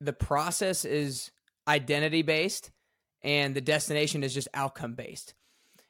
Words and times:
the 0.00 0.12
process 0.12 0.84
is 0.84 1.30
identity 1.66 2.22
based 2.22 2.70
and 3.22 3.54
the 3.54 3.60
destination 3.60 4.22
is 4.22 4.34
just 4.34 4.48
outcome 4.54 4.94
based. 4.94 5.34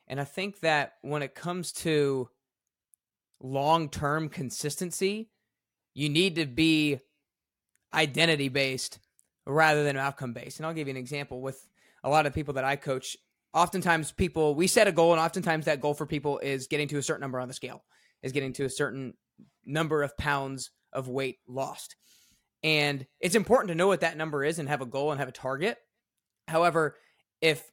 And 0.09 0.21
I 0.21 0.25
think 0.25 0.61
that 0.61 0.95
when 1.03 1.23
it 1.23 1.35
comes 1.35 1.73
to 1.73 2.29
long 3.41 3.89
term 3.89 4.29
consistency, 4.29 5.31
you 5.95 6.09
need 6.09 6.37
to 6.37 6.47
be 6.47 7.01
identity 7.93 8.49
based 8.49 8.99
rather 9.47 9.85
than 9.85 9.97
outcome 9.97 10.33
based. 10.33 10.59
And 10.59 10.67
I'll 10.67 10.75
give 10.75 10.89
you 10.89 10.93
an 10.93 10.99
example 10.99 11.41
with 11.41 11.67
a 12.05 12.11
lot 12.11 12.27
of 12.27 12.35
people 12.35 12.55
that 12.55 12.65
I 12.65 12.77
coach. 12.77 13.17
Oftentimes, 13.55 14.13
people, 14.13 14.55
we 14.55 14.67
set 14.67 14.87
a 14.87 14.93
goal, 14.93 15.13
and 15.13 15.21
oftentimes 15.21 15.65
that 15.65 15.81
goal 15.81 15.95
for 15.95 16.05
people 16.05 16.39
is 16.41 16.67
getting 16.67 16.89
to 16.89 16.99
a 16.99 17.03
certain 17.03 17.23
number 17.23 17.41
on 17.41 17.49
the 17.49 17.55
scale, 17.55 17.85
is 18.23 18.33
getting 18.33 18.53
to 18.55 18.65
a 18.65 18.71
certain 18.71 19.15
number 19.65 20.03
of 20.03 20.17
pounds 20.19 20.71
of 20.93 21.09
weight 21.09 21.39
lost. 21.49 21.97
And 22.63 23.07
it's 23.21 23.35
important 23.35 23.69
to 23.69 23.75
know 23.75 23.87
what 23.87 24.01
that 24.01 24.17
number 24.17 24.45
is 24.45 24.59
and 24.59 24.69
have 24.69 24.81
a 24.81 24.87
goal 24.87 25.11
and 25.11 25.21
have 25.21 25.29
a 25.29 25.33
target. 25.33 25.79
However, 26.49 26.97
if 27.41 27.65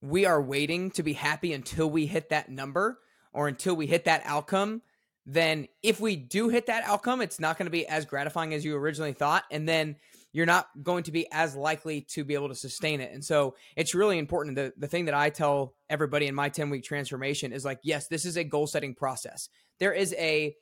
we 0.00 0.26
are 0.26 0.40
waiting 0.40 0.90
to 0.92 1.02
be 1.02 1.12
happy 1.12 1.52
until 1.52 1.90
we 1.90 2.06
hit 2.06 2.30
that 2.30 2.48
number 2.48 2.98
or 3.32 3.48
until 3.48 3.74
we 3.74 3.86
hit 3.86 4.04
that 4.04 4.22
outcome, 4.24 4.82
then 5.26 5.68
if 5.82 6.00
we 6.00 6.16
do 6.16 6.48
hit 6.48 6.66
that 6.66 6.84
outcome, 6.84 7.20
it's 7.20 7.38
not 7.38 7.58
going 7.58 7.66
to 7.66 7.70
be 7.70 7.86
as 7.86 8.06
gratifying 8.06 8.54
as 8.54 8.64
you 8.64 8.74
originally 8.76 9.12
thought. 9.12 9.44
And 9.50 9.68
then 9.68 9.96
you're 10.32 10.46
not 10.46 10.68
going 10.82 11.02
to 11.04 11.12
be 11.12 11.26
as 11.32 11.54
likely 11.54 12.02
to 12.02 12.24
be 12.24 12.34
able 12.34 12.48
to 12.48 12.54
sustain 12.54 13.00
it. 13.00 13.12
And 13.12 13.24
so 13.24 13.54
it's 13.76 13.94
really 13.94 14.18
important. 14.18 14.56
The, 14.56 14.72
the 14.76 14.86
thing 14.86 15.06
that 15.06 15.14
I 15.14 15.30
tell 15.30 15.74
everybody 15.90 16.26
in 16.26 16.34
my 16.34 16.48
10 16.48 16.70
week 16.70 16.84
transformation 16.84 17.52
is 17.52 17.64
like, 17.64 17.80
yes, 17.82 18.08
this 18.08 18.24
is 18.24 18.36
a 18.36 18.44
goal 18.44 18.66
setting 18.66 18.94
process. 18.94 19.48
There 19.80 19.92
is 19.92 20.14
a 20.18 20.54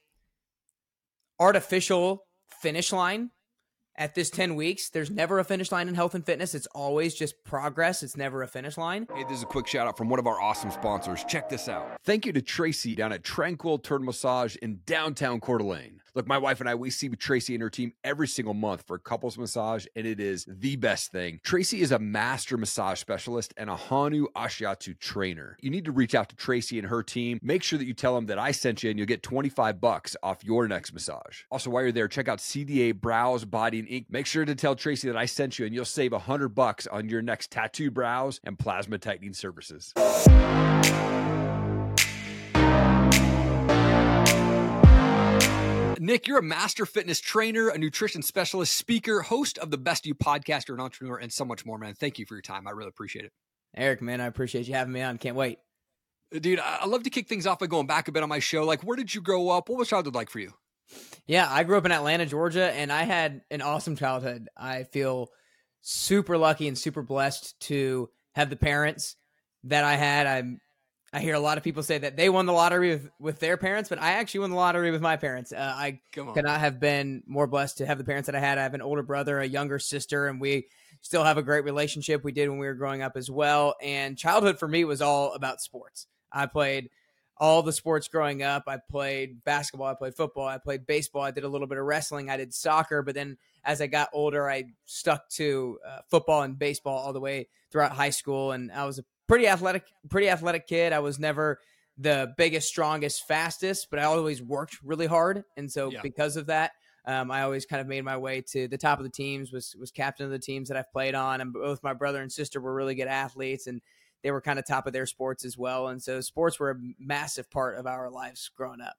artificial 1.38 2.24
finish 2.48 2.92
line 2.92 3.30
at 3.98 4.14
this 4.14 4.30
10 4.30 4.54
weeks. 4.54 4.90
There's 4.90 5.10
never 5.10 5.38
a 5.38 5.44
finish 5.44 5.72
line 5.72 5.88
in 5.88 5.94
health 5.94 6.14
and 6.14 6.24
fitness. 6.24 6.54
It's 6.54 6.66
always 6.68 7.14
just 7.14 7.42
progress. 7.44 8.02
It's 8.02 8.16
never 8.16 8.42
a 8.42 8.46
finish 8.46 8.76
line. 8.76 9.06
Hey, 9.14 9.24
this 9.24 9.38
is 9.38 9.42
a 9.42 9.46
quick 9.46 9.66
shout 9.66 9.86
out 9.86 9.96
from 9.96 10.08
one 10.08 10.18
of 10.18 10.26
our 10.26 10.40
awesome 10.40 10.70
sponsors. 10.70 11.24
Check 11.24 11.48
this 11.48 11.68
out. 11.68 11.98
Thank 12.04 12.26
you 12.26 12.32
to 12.32 12.42
Tracy 12.42 12.94
down 12.94 13.12
at 13.12 13.24
Tranquil 13.24 13.78
Turtle 13.78 14.06
Massage 14.06 14.56
in 14.56 14.80
downtown 14.86 15.40
Coeur 15.40 15.58
d'Alene. 15.58 16.00
Look, 16.16 16.26
my 16.26 16.38
wife 16.38 16.60
and 16.60 16.68
I, 16.68 16.74
we 16.74 16.88
see 16.88 17.10
Tracy 17.10 17.54
and 17.54 17.62
her 17.62 17.68
team 17.68 17.92
every 18.02 18.26
single 18.26 18.54
month 18.54 18.84
for 18.86 18.98
couples 18.98 19.36
massage, 19.36 19.84
and 19.94 20.06
it 20.06 20.18
is 20.18 20.46
the 20.48 20.76
best 20.76 21.12
thing. 21.12 21.40
Tracy 21.44 21.82
is 21.82 21.92
a 21.92 21.98
master 21.98 22.56
massage 22.56 22.98
specialist 22.98 23.52
and 23.58 23.68
a 23.68 23.76
Hanu 23.76 24.26
Ashiatsu 24.34 24.98
trainer. 24.98 25.58
You 25.60 25.68
need 25.68 25.84
to 25.84 25.92
reach 25.92 26.14
out 26.14 26.30
to 26.30 26.36
Tracy 26.36 26.78
and 26.78 26.88
her 26.88 27.02
team. 27.02 27.38
Make 27.42 27.62
sure 27.62 27.78
that 27.78 27.84
you 27.84 27.92
tell 27.92 28.14
them 28.14 28.24
that 28.26 28.38
I 28.38 28.52
sent 28.52 28.82
you, 28.82 28.88
and 28.88 28.98
you'll 28.98 29.06
get 29.06 29.22
25 29.22 29.78
bucks 29.78 30.16
off 30.22 30.42
your 30.42 30.66
next 30.66 30.94
massage. 30.94 31.42
Also, 31.50 31.68
while 31.68 31.82
you're 31.82 31.92
there, 31.92 32.08
check 32.08 32.28
out 32.28 32.38
CDA 32.38 32.98
Brows, 32.98 33.44
Body, 33.44 33.80
and 33.80 33.88
Ink. 33.88 34.06
Make 34.08 34.24
sure 34.24 34.46
to 34.46 34.54
tell 34.54 34.74
Tracy 34.74 35.08
that 35.08 35.18
I 35.18 35.26
sent 35.26 35.58
you, 35.58 35.66
and 35.66 35.74
you'll 35.74 35.84
save 35.84 36.12
100 36.12 36.48
bucks 36.48 36.86
on 36.86 37.10
your 37.10 37.20
next 37.20 37.50
tattoo 37.50 37.90
brows 37.90 38.40
and 38.42 38.58
plasma 38.58 38.96
tightening 38.96 39.34
services. 39.34 39.92
Nick, 45.98 46.26
you're 46.26 46.38
a 46.38 46.42
master 46.42 46.86
fitness 46.86 47.20
trainer, 47.20 47.68
a 47.68 47.78
nutrition 47.78 48.22
specialist, 48.22 48.74
speaker, 48.74 49.22
host 49.22 49.58
of 49.58 49.70
the 49.70 49.78
Best 49.78 50.06
You 50.06 50.14
podcast, 50.14 50.68
you're 50.68 50.76
an 50.76 50.82
entrepreneur, 50.82 51.16
and 51.16 51.32
so 51.32 51.44
much 51.44 51.64
more, 51.64 51.78
man. 51.78 51.94
Thank 51.94 52.18
you 52.18 52.26
for 52.26 52.34
your 52.34 52.42
time. 52.42 52.66
I 52.66 52.72
really 52.72 52.88
appreciate 52.88 53.24
it. 53.24 53.32
Eric, 53.76 54.02
man, 54.02 54.20
I 54.20 54.26
appreciate 54.26 54.66
you 54.68 54.74
having 54.74 54.92
me 54.92 55.02
on. 55.02 55.18
Can't 55.18 55.36
wait. 55.36 55.58
Dude, 56.32 56.60
I 56.60 56.86
love 56.86 57.04
to 57.04 57.10
kick 57.10 57.28
things 57.28 57.46
off 57.46 57.58
by 57.58 57.66
going 57.66 57.86
back 57.86 58.08
a 58.08 58.12
bit 58.12 58.22
on 58.22 58.28
my 58.28 58.40
show. 58.40 58.64
Like, 58.64 58.82
where 58.82 58.96
did 58.96 59.14
you 59.14 59.20
grow 59.20 59.48
up? 59.50 59.68
What 59.68 59.78
was 59.78 59.88
childhood 59.88 60.14
like 60.14 60.30
for 60.30 60.40
you? 60.40 60.52
Yeah, 61.26 61.46
I 61.50 61.64
grew 61.64 61.78
up 61.78 61.84
in 61.84 61.92
Atlanta, 61.92 62.26
Georgia, 62.26 62.72
and 62.72 62.92
I 62.92 63.04
had 63.04 63.42
an 63.50 63.62
awesome 63.62 63.96
childhood. 63.96 64.48
I 64.56 64.84
feel 64.84 65.30
super 65.82 66.36
lucky 66.36 66.68
and 66.68 66.76
super 66.76 67.02
blessed 67.02 67.58
to 67.60 68.08
have 68.34 68.50
the 68.50 68.56
parents 68.56 69.16
that 69.64 69.84
I 69.84 69.94
had. 69.96 70.26
I'm 70.26 70.60
I 71.16 71.20
hear 71.20 71.34
a 71.34 71.40
lot 71.40 71.56
of 71.56 71.64
people 71.64 71.82
say 71.82 71.96
that 71.96 72.14
they 72.18 72.28
won 72.28 72.44
the 72.44 72.52
lottery 72.52 72.90
with, 72.90 73.10
with 73.18 73.38
their 73.38 73.56
parents, 73.56 73.88
but 73.88 73.98
I 73.98 74.12
actually 74.12 74.40
won 74.40 74.50
the 74.50 74.56
lottery 74.56 74.90
with 74.90 75.00
my 75.00 75.16
parents. 75.16 75.50
Uh, 75.50 75.72
I 75.74 76.00
could 76.12 76.44
not 76.44 76.60
have 76.60 76.78
been 76.78 77.22
more 77.26 77.46
blessed 77.46 77.78
to 77.78 77.86
have 77.86 77.96
the 77.96 78.04
parents 78.04 78.26
that 78.26 78.34
I 78.34 78.38
had. 78.38 78.58
I 78.58 78.62
have 78.62 78.74
an 78.74 78.82
older 78.82 79.02
brother, 79.02 79.40
a 79.40 79.46
younger 79.46 79.78
sister, 79.78 80.26
and 80.28 80.38
we 80.38 80.66
still 81.00 81.24
have 81.24 81.38
a 81.38 81.42
great 81.42 81.64
relationship. 81.64 82.22
We 82.22 82.32
did 82.32 82.50
when 82.50 82.58
we 82.58 82.66
were 82.66 82.74
growing 82.74 83.00
up 83.00 83.16
as 83.16 83.30
well. 83.30 83.76
And 83.82 84.18
childhood 84.18 84.58
for 84.58 84.68
me 84.68 84.84
was 84.84 85.00
all 85.00 85.32
about 85.32 85.62
sports. 85.62 86.06
I 86.30 86.44
played 86.44 86.90
all 87.38 87.62
the 87.62 87.72
sports 87.72 88.08
growing 88.08 88.42
up. 88.42 88.64
I 88.66 88.76
played 88.90 89.42
basketball, 89.42 89.86
I 89.86 89.94
played 89.94 90.16
football, 90.16 90.46
I 90.46 90.58
played 90.58 90.86
baseball, 90.86 91.22
I 91.22 91.30
did 91.30 91.44
a 91.44 91.48
little 91.48 91.66
bit 91.66 91.78
of 91.78 91.84
wrestling, 91.84 92.28
I 92.28 92.36
did 92.36 92.52
soccer, 92.52 93.00
but 93.00 93.14
then 93.14 93.38
as 93.64 93.80
I 93.80 93.86
got 93.86 94.10
older, 94.12 94.50
I 94.50 94.64
stuck 94.84 95.30
to 95.30 95.78
uh, 95.86 96.00
football 96.10 96.42
and 96.42 96.58
baseball 96.58 96.98
all 96.98 97.14
the 97.14 97.20
way 97.20 97.48
throughout 97.72 97.92
high 97.92 98.10
school 98.10 98.52
and 98.52 98.70
I 98.70 98.84
was 98.84 98.98
a 98.98 99.04
pretty 99.28 99.48
athletic, 99.48 99.84
pretty 100.10 100.28
athletic 100.28 100.66
kid. 100.66 100.92
I 100.92 101.00
was 101.00 101.18
never 101.18 101.58
the 101.98 102.32
biggest, 102.36 102.68
strongest, 102.68 103.26
fastest, 103.26 103.88
but 103.90 103.98
I 103.98 104.04
always 104.04 104.42
worked 104.42 104.78
really 104.82 105.06
hard. 105.06 105.44
And 105.56 105.70
so 105.70 105.90
yeah. 105.90 106.00
because 106.02 106.36
of 106.36 106.46
that, 106.46 106.72
um, 107.06 107.30
I 107.30 107.42
always 107.42 107.66
kind 107.66 107.80
of 107.80 107.86
made 107.86 108.04
my 108.04 108.16
way 108.16 108.42
to 108.52 108.66
the 108.68 108.76
top 108.76 108.98
of 108.98 109.04
the 109.04 109.10
teams. 109.10 109.52
Was 109.52 109.76
was 109.78 109.90
captain 109.90 110.26
of 110.26 110.32
the 110.32 110.38
teams 110.38 110.68
that 110.68 110.76
I've 110.76 110.90
played 110.90 111.14
on, 111.14 111.40
and 111.40 111.52
both 111.52 111.82
my 111.82 111.94
brother 111.94 112.20
and 112.20 112.30
sister 112.30 112.60
were 112.60 112.74
really 112.74 112.96
good 112.96 113.06
athletes, 113.06 113.68
and 113.68 113.80
they 114.22 114.32
were 114.32 114.40
kind 114.40 114.58
of 114.58 114.66
top 114.66 114.88
of 114.88 114.92
their 114.92 115.06
sports 115.06 115.44
as 115.44 115.56
well. 115.56 115.88
And 115.88 116.02
so 116.02 116.20
sports 116.20 116.58
were 116.58 116.72
a 116.72 116.76
massive 116.98 117.48
part 117.50 117.78
of 117.78 117.86
our 117.86 118.10
lives 118.10 118.50
growing 118.56 118.80
up. 118.80 118.96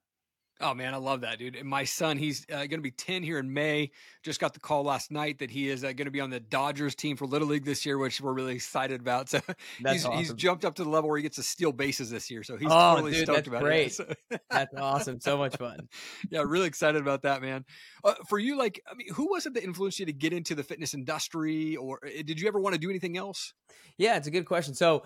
Oh 0.60 0.74
man, 0.74 0.94
I 0.96 0.98
love 0.98 1.22
that, 1.22 1.38
dude. 1.38 1.56
And 1.56 1.70
my 1.70 1.84
son, 1.84 2.18
he's 2.18 2.46
uh, 2.52 2.58
going 2.58 2.72
to 2.72 2.78
be 2.80 2.90
10 2.90 3.22
here 3.22 3.38
in 3.38 3.54
May. 3.54 3.92
Just 4.24 4.40
got 4.40 4.54
the 4.54 4.60
call 4.60 4.84
last 4.84 5.12
night 5.12 5.40
that 5.40 5.52
he 5.52 5.70
is 5.70 5.84
uh, 5.84 5.88
going 5.88 6.06
to 6.06 6.12
be 6.12 6.20
on 6.20 6.32
the 6.32 6.40
Dodgers 6.40 6.96
team 6.96 7.16
for 7.16 7.28
Little 7.28 7.48
League 7.48 7.64
this 7.64 7.86
year, 7.86 7.98
which 8.00 8.20
we're 8.20 8.34
really 8.34 8.56
excited 8.56 9.00
about. 9.00 9.30
So 9.30 9.40
he's, 9.78 10.04
awesome. 10.04 10.18
he's, 10.18 10.34
jumped 10.34 10.66
up 10.66 10.76
to 10.76 10.84
the 10.84 10.90
level 10.90 11.10
where 11.10 11.18
he 11.18 11.24
gets 11.24 11.36
to 11.36 11.44
steal 11.44 11.72
bases 11.72 12.10
this 12.10 12.32
year. 12.32 12.44
So 12.44 12.58
he's 12.58 12.70
oh, 12.72 12.96
totally 12.96 13.12
dude, 13.12 13.26
stoked 13.26 13.48
about 13.48 13.62
great. 13.62 14.00
it. 14.00 14.18
that's 14.50 14.74
awesome. 14.76 15.20
So 15.20 15.38
much 15.38 15.58
fun. 15.58 15.90
yeah, 16.32 16.44
really 16.46 16.68
excited 16.68 17.02
about 17.02 17.22
that, 17.22 17.42
man. 17.42 17.64
Uh, 18.04 18.16
for 18.28 18.40
you, 18.40 18.58
like, 18.58 18.82
I 18.90 18.96
mean, 18.96 19.14
who 19.14 19.30
was 19.30 19.46
it 19.46 19.54
that 19.54 19.64
influenced 19.64 20.00
you 20.00 20.08
to 20.08 20.14
get 20.14 20.34
into 20.34 20.56
the 20.56 20.64
fitness 20.64 20.96
industry, 20.96 21.76
or 21.76 22.00
uh, 22.04 22.10
did 22.26 22.40
you 22.40 22.48
ever 22.48 22.60
want 22.60 22.74
to 22.74 22.80
do 22.80 22.90
anything 22.90 23.16
else? 23.16 23.54
Yeah, 23.98 24.18
it's 24.18 24.28
a 24.28 24.32
good 24.32 24.46
question. 24.46 24.74
So 24.74 25.04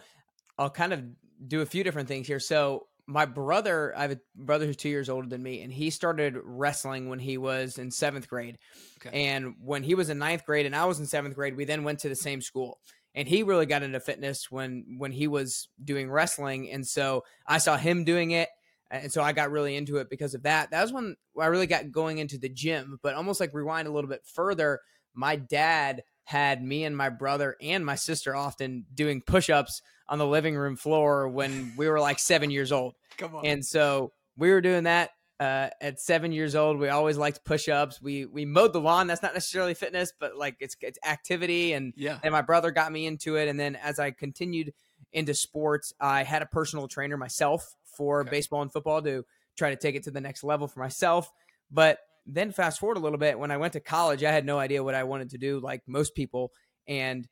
I'll 0.58 0.70
kind 0.70 0.94
of 0.94 1.04
do 1.46 1.62
a 1.62 1.66
few 1.66 1.84
different 1.84 2.08
things 2.08 2.28
here. 2.28 2.40
So 2.40 2.88
my 3.12 3.26
brother, 3.26 3.94
I 3.96 4.04
have 4.04 4.12
a 4.12 4.20
brother 4.36 4.66
who's 4.66 4.78
two 4.78 4.90
years 4.90 5.10
older 5.10 5.28
than 5.28 5.44
me, 5.44 5.62
and 5.62 5.72
he 5.72 5.90
started 5.90 6.36
wrestling 6.44 7.10
when 7.10 7.20
he 7.20 7.38
was 7.38 7.78
in 7.78 7.92
seventh 7.92 8.28
grade. 8.28 8.58
Okay. 9.06 9.26
And 9.26 9.56
when 9.62 9.84
he 9.84 9.96
was 9.96 10.10
in 10.10 10.18
ninth 10.18 10.46
grade 10.46 10.66
and 10.66 10.76
I 10.76 10.86
was 10.86 11.00
in 11.00 11.06
seventh 11.06 11.36
grade, 11.36 11.56
we 11.56 11.66
then 11.66 11.84
went 11.84 12.00
to 12.00 12.10
the 12.10 12.16
same 12.16 12.42
school. 12.42 12.80
And 13.14 13.28
he 13.28 13.44
really 13.44 13.66
got 13.66 13.84
into 13.84 14.00
fitness 14.00 14.50
when 14.50 14.96
when 14.98 15.12
he 15.12 15.28
was 15.28 15.68
doing 15.84 16.10
wrestling, 16.10 16.72
and 16.72 16.88
so 16.88 17.26
I 17.46 17.58
saw 17.58 17.76
him 17.76 18.06
doing 18.06 18.32
it, 18.32 18.48
and 18.90 19.12
so 19.12 19.22
I 19.22 19.34
got 19.34 19.52
really 19.52 19.76
into 19.76 19.98
it 19.98 20.10
because 20.10 20.34
of 20.34 20.44
that. 20.44 20.72
That 20.72 20.82
was 20.82 20.94
when 20.94 21.18
I 21.40 21.48
really 21.48 21.68
got 21.68 21.92
going 21.92 22.20
into 22.20 22.38
the 22.38 22.48
gym. 22.48 23.00
But 23.04 23.16
almost 23.16 23.42
like 23.42 23.54
rewind 23.54 23.90
a 23.90 23.92
little 23.92 24.10
bit 24.10 24.22
further, 24.26 24.80
my 25.14 25.36
dad 25.36 26.04
had 26.24 26.64
me 26.64 26.86
and 26.86 26.96
my 26.96 27.10
brother 27.10 27.58
and 27.62 27.86
my 27.86 27.96
sister 27.96 28.34
often 28.34 28.86
doing 28.94 29.22
push-ups 29.22 29.82
on 30.12 30.18
the 30.18 30.28
living 30.28 30.56
room 30.56 30.76
floor 30.76 31.30
when 31.30 31.74
we 31.78 31.88
were 31.88 32.00
like 32.00 32.20
seven 32.20 32.52
years 32.52 32.72
old. 32.72 32.94
Come 33.18 33.36
on. 33.36 33.46
And 33.46 33.66
so 33.66 34.12
we 34.38 34.52
were 34.52 34.62
doing 34.62 34.84
that 34.84 35.12
uh, 35.40 35.70
at 35.80 36.00
seven 36.00 36.34
years 36.34 36.54
old. 36.54 36.78
We 36.78 36.90
always 36.90 37.18
liked 37.18 37.44
push 37.46 37.70
ups. 37.70 38.02
We 38.02 38.26
we 38.26 38.46
mowed 38.46 38.74
the 38.74 38.82
lawn. 38.82 39.08
That's 39.08 39.24
not 39.24 39.34
necessarily 39.34 39.74
fitness, 39.74 40.12
but 40.20 40.38
like 40.38 40.58
it's 40.60 40.76
it's 40.82 41.00
activity. 41.08 41.74
And 41.74 41.94
yeah. 41.96 42.20
And 42.24 42.34
my 42.34 42.42
brother 42.42 42.72
got 42.72 42.92
me 42.92 43.08
into 43.08 43.38
it. 43.38 43.48
And 43.48 43.60
then 43.60 43.78
as 43.78 43.98
I 44.00 44.12
continued 44.12 44.74
into 45.14 45.34
sports, 45.34 45.94
I 46.00 46.24
had 46.24 46.42
a 46.42 46.46
personal 46.46 46.88
trainer 46.88 47.18
myself 47.18 47.74
for 47.98 48.22
okay. 48.22 48.30
baseball 48.30 48.62
and 48.62 48.72
football 48.72 49.02
to 49.02 49.26
try 49.58 49.70
to 49.70 49.76
take 49.76 49.96
it 49.96 50.04
to 50.04 50.12
the 50.12 50.22
next 50.22 50.44
level 50.44 50.68
for 50.68 50.82
myself. 50.82 51.32
But 51.72 52.00
then 52.26 52.52
fast 52.52 52.80
forward 52.80 52.98
a 52.98 53.02
little 53.02 53.18
bit, 53.18 53.40
when 53.40 53.52
I 53.52 53.58
went 53.58 53.74
to 53.74 53.80
college, 53.80 54.24
I 54.24 54.32
had 54.32 54.46
no 54.46 54.60
idea 54.60 54.84
what 54.84 54.96
I 54.96 55.04
wanted 55.04 55.32
to 55.32 55.38
do, 55.38 55.60
like 55.60 55.82
most 55.88 56.16
people, 56.16 56.52
and 56.88 57.28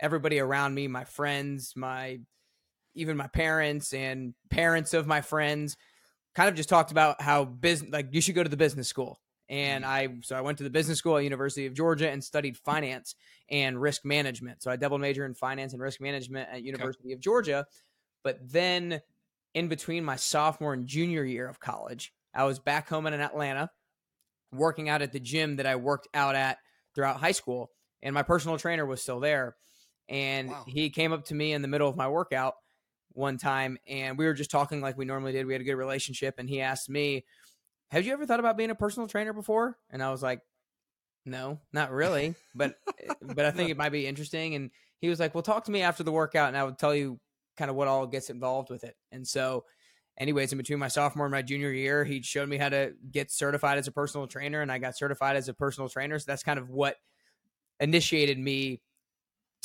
everybody 0.00 0.38
around 0.38 0.74
me, 0.74 0.88
my 0.88 1.04
friends, 1.04 1.72
my 1.76 2.20
even 2.94 3.16
my 3.16 3.26
parents 3.26 3.92
and 3.92 4.34
parents 4.50 4.94
of 4.94 5.06
my 5.06 5.20
friends, 5.20 5.76
kind 6.34 6.48
of 6.48 6.54
just 6.54 6.68
talked 6.68 6.90
about 6.90 7.20
how 7.20 7.44
business, 7.44 7.92
like 7.92 8.08
you 8.12 8.20
should 8.20 8.34
go 8.34 8.42
to 8.42 8.48
the 8.48 8.56
business 8.56 8.88
school. 8.88 9.20
And 9.48 9.84
mm-hmm. 9.84 9.92
I, 9.92 10.08
so 10.22 10.36
I 10.36 10.40
went 10.40 10.58
to 10.58 10.64
the 10.64 10.70
business 10.70 10.98
school 10.98 11.16
at 11.16 11.24
University 11.24 11.66
of 11.66 11.74
Georgia 11.74 12.10
and 12.10 12.24
studied 12.24 12.56
finance 12.56 13.14
and 13.50 13.80
risk 13.80 14.04
management. 14.04 14.62
So 14.62 14.70
I 14.70 14.76
double 14.76 14.98
major 14.98 15.24
in 15.26 15.34
finance 15.34 15.72
and 15.72 15.82
risk 15.82 16.00
management 16.00 16.48
at 16.50 16.62
University 16.62 17.08
okay. 17.08 17.14
of 17.14 17.20
Georgia. 17.20 17.66
But 18.24 18.38
then 18.42 19.00
in 19.54 19.68
between 19.68 20.04
my 20.04 20.16
sophomore 20.16 20.72
and 20.72 20.86
junior 20.86 21.24
year 21.24 21.48
of 21.48 21.60
college, 21.60 22.12
I 22.34 22.44
was 22.44 22.58
back 22.58 22.88
home 22.88 23.06
in 23.06 23.14
Atlanta 23.14 23.70
working 24.52 24.88
out 24.88 25.02
at 25.02 25.12
the 25.12 25.20
gym 25.20 25.56
that 25.56 25.66
I 25.66 25.76
worked 25.76 26.08
out 26.12 26.34
at 26.34 26.58
throughout 26.94 27.18
high 27.18 27.32
school, 27.32 27.70
and 28.02 28.14
my 28.14 28.22
personal 28.22 28.58
trainer 28.58 28.86
was 28.86 29.02
still 29.02 29.20
there. 29.20 29.56
And 30.08 30.50
wow. 30.50 30.64
he 30.66 30.90
came 30.90 31.12
up 31.12 31.24
to 31.26 31.34
me 31.34 31.52
in 31.52 31.62
the 31.62 31.68
middle 31.68 31.88
of 31.88 31.96
my 31.96 32.08
workout 32.08 32.54
one 33.12 33.38
time, 33.38 33.78
and 33.88 34.18
we 34.18 34.26
were 34.26 34.34
just 34.34 34.50
talking 34.50 34.80
like 34.80 34.96
we 34.96 35.04
normally 35.04 35.32
did. 35.32 35.46
We 35.46 35.54
had 35.54 35.62
a 35.62 35.64
good 35.64 35.74
relationship, 35.74 36.36
and 36.38 36.48
he 36.48 36.60
asked 36.60 36.88
me, 36.88 37.24
"Have 37.90 38.06
you 38.06 38.12
ever 38.12 38.26
thought 38.26 38.40
about 38.40 38.56
being 38.56 38.70
a 38.70 38.74
personal 38.74 39.08
trainer 39.08 39.32
before?" 39.32 39.78
And 39.90 40.02
I 40.02 40.10
was 40.10 40.22
like, 40.22 40.40
No, 41.24 41.60
not 41.72 41.90
really. 41.90 42.34
But 42.54 42.76
eh, 43.02 43.12
but 43.22 43.44
I 43.44 43.50
think 43.50 43.70
it 43.70 43.76
might 43.76 43.92
be 43.92 44.06
interesting. 44.06 44.54
And 44.54 44.70
he 45.00 45.08
was 45.08 45.18
like, 45.18 45.34
"Well, 45.34 45.42
talk 45.42 45.64
to 45.64 45.72
me 45.72 45.82
after 45.82 46.04
the 46.04 46.12
workout, 46.12 46.48
and 46.48 46.56
I 46.56 46.64
would 46.64 46.78
tell 46.78 46.94
you 46.94 47.18
kind 47.56 47.70
of 47.70 47.76
what 47.76 47.88
all 47.88 48.06
gets 48.06 48.30
involved 48.30 48.70
with 48.70 48.84
it." 48.84 48.96
And 49.12 49.26
so, 49.26 49.64
anyways, 50.18 50.52
in 50.52 50.58
between 50.58 50.78
my 50.78 50.88
sophomore 50.88 51.26
and 51.26 51.32
my 51.32 51.42
junior 51.42 51.72
year, 51.72 52.04
he 52.04 52.22
showed 52.22 52.48
me 52.48 52.58
how 52.58 52.68
to 52.68 52.92
get 53.10 53.30
certified 53.30 53.78
as 53.78 53.88
a 53.88 53.92
personal 53.92 54.26
trainer, 54.26 54.60
and 54.62 54.70
I 54.70 54.78
got 54.78 54.96
certified 54.96 55.36
as 55.36 55.48
a 55.48 55.54
personal 55.54 55.88
trainer. 55.88 56.18
So 56.18 56.24
that's 56.28 56.42
kind 56.42 56.58
of 56.58 56.70
what 56.70 56.96
initiated 57.80 58.38
me 58.38 58.80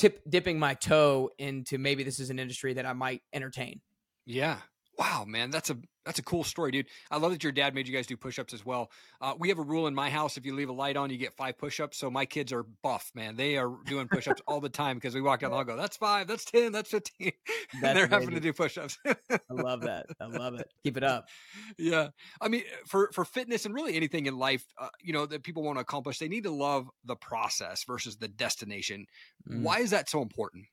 tip 0.02 0.20
dipping 0.28 0.58
my 0.58 0.74
toe 0.74 1.30
into 1.38 1.78
maybe 1.78 2.04
this 2.04 2.20
is 2.20 2.32
an 2.32 2.40
industry 2.40 2.74
that 2.74 2.88
I 2.88 2.94
might 2.94 3.22
entertain. 3.34 3.82
Yeah. 4.26 4.58
Wow, 4.98 5.26
man, 5.28 5.52
that's 5.52 5.70
a 5.70 5.78
that's 6.06 6.20
a 6.20 6.24
cool 6.24 6.44
story, 6.44 6.72
dude. 6.72 6.88
I 7.10 7.18
love 7.18 7.32
that 7.32 7.44
your 7.44 7.52
dad 7.52 7.76
made 7.76 7.88
you 7.88 7.94
guys 7.94 8.08
do 8.08 8.18
push-ups 8.18 8.54
as 8.54 8.66
well. 8.66 8.92
Uh, 9.20 9.34
we 9.38 9.50
have 9.50 9.60
a 9.60 9.64
rule 9.64 9.88
in 9.88 9.94
my 9.94 10.10
house: 10.10 10.38
if 10.38 10.46
you 10.46 10.56
leave 10.56 10.70
a 10.70 10.74
light 10.74 10.98
on, 10.98 11.10
you 11.10 11.18
get 11.18 11.34
five 11.34 11.58
push-ups. 11.58 11.98
So 11.98 12.10
my 12.10 12.26
kids 12.26 12.52
are 12.52 12.64
buff, 12.64 13.12
man. 13.14 13.36
They 13.36 13.58
are 13.58 13.72
doing 13.86 14.08
push-ups 14.08 14.42
all 14.48 14.60
the 14.60 14.70
time 14.70 14.98
because 14.98 15.14
we 15.14 15.22
walk 15.22 15.44
out 15.44 15.52
the 15.52 15.58
I'll 15.58 15.64
go, 15.64 15.76
"That's 15.76 15.98
five, 15.98 16.28
that's 16.28 16.46
ten, 16.46 16.72
that's 16.72 16.90
15. 16.90 17.32
That's 17.82 17.94
they're 17.94 18.08
having 18.08 18.32
to 18.32 18.40
do 18.40 18.52
push-ups. 18.52 18.98
I 19.06 19.40
love 19.50 19.82
that. 19.82 20.08
I 20.20 20.26
love 20.26 20.56
it. 20.56 20.70
Keep 20.84 20.98
it 20.98 21.04
up. 21.04 21.28
Yeah, 21.78 22.10
I 22.40 22.48
mean, 22.48 22.64
for 22.86 23.10
for 23.14 23.26
fitness 23.26 23.66
and 23.66 23.74
really 23.74 23.96
anything 23.96 24.26
in 24.26 24.38
life, 24.38 24.66
uh, 24.80 24.90
you 25.02 25.14
know, 25.14 25.26
that 25.26 25.44
people 25.44 25.64
want 25.64 25.78
to 25.78 25.82
accomplish, 25.82 26.20
they 26.20 26.28
need 26.28 26.44
to 26.44 26.52
love 26.52 26.90
the 27.06 27.16
process 27.16 27.84
versus 27.86 28.18
the 28.18 28.28
destination. 28.28 29.06
Mm. 29.50 29.62
Why 29.62 29.80
is 29.80 29.92
that 29.92 30.10
so 30.10 30.22
important? 30.22 30.66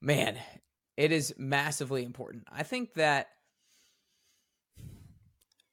Man, 0.00 0.38
it 0.96 1.12
is 1.12 1.34
massively 1.38 2.04
important. 2.04 2.44
I 2.50 2.62
think 2.62 2.94
that 2.94 3.28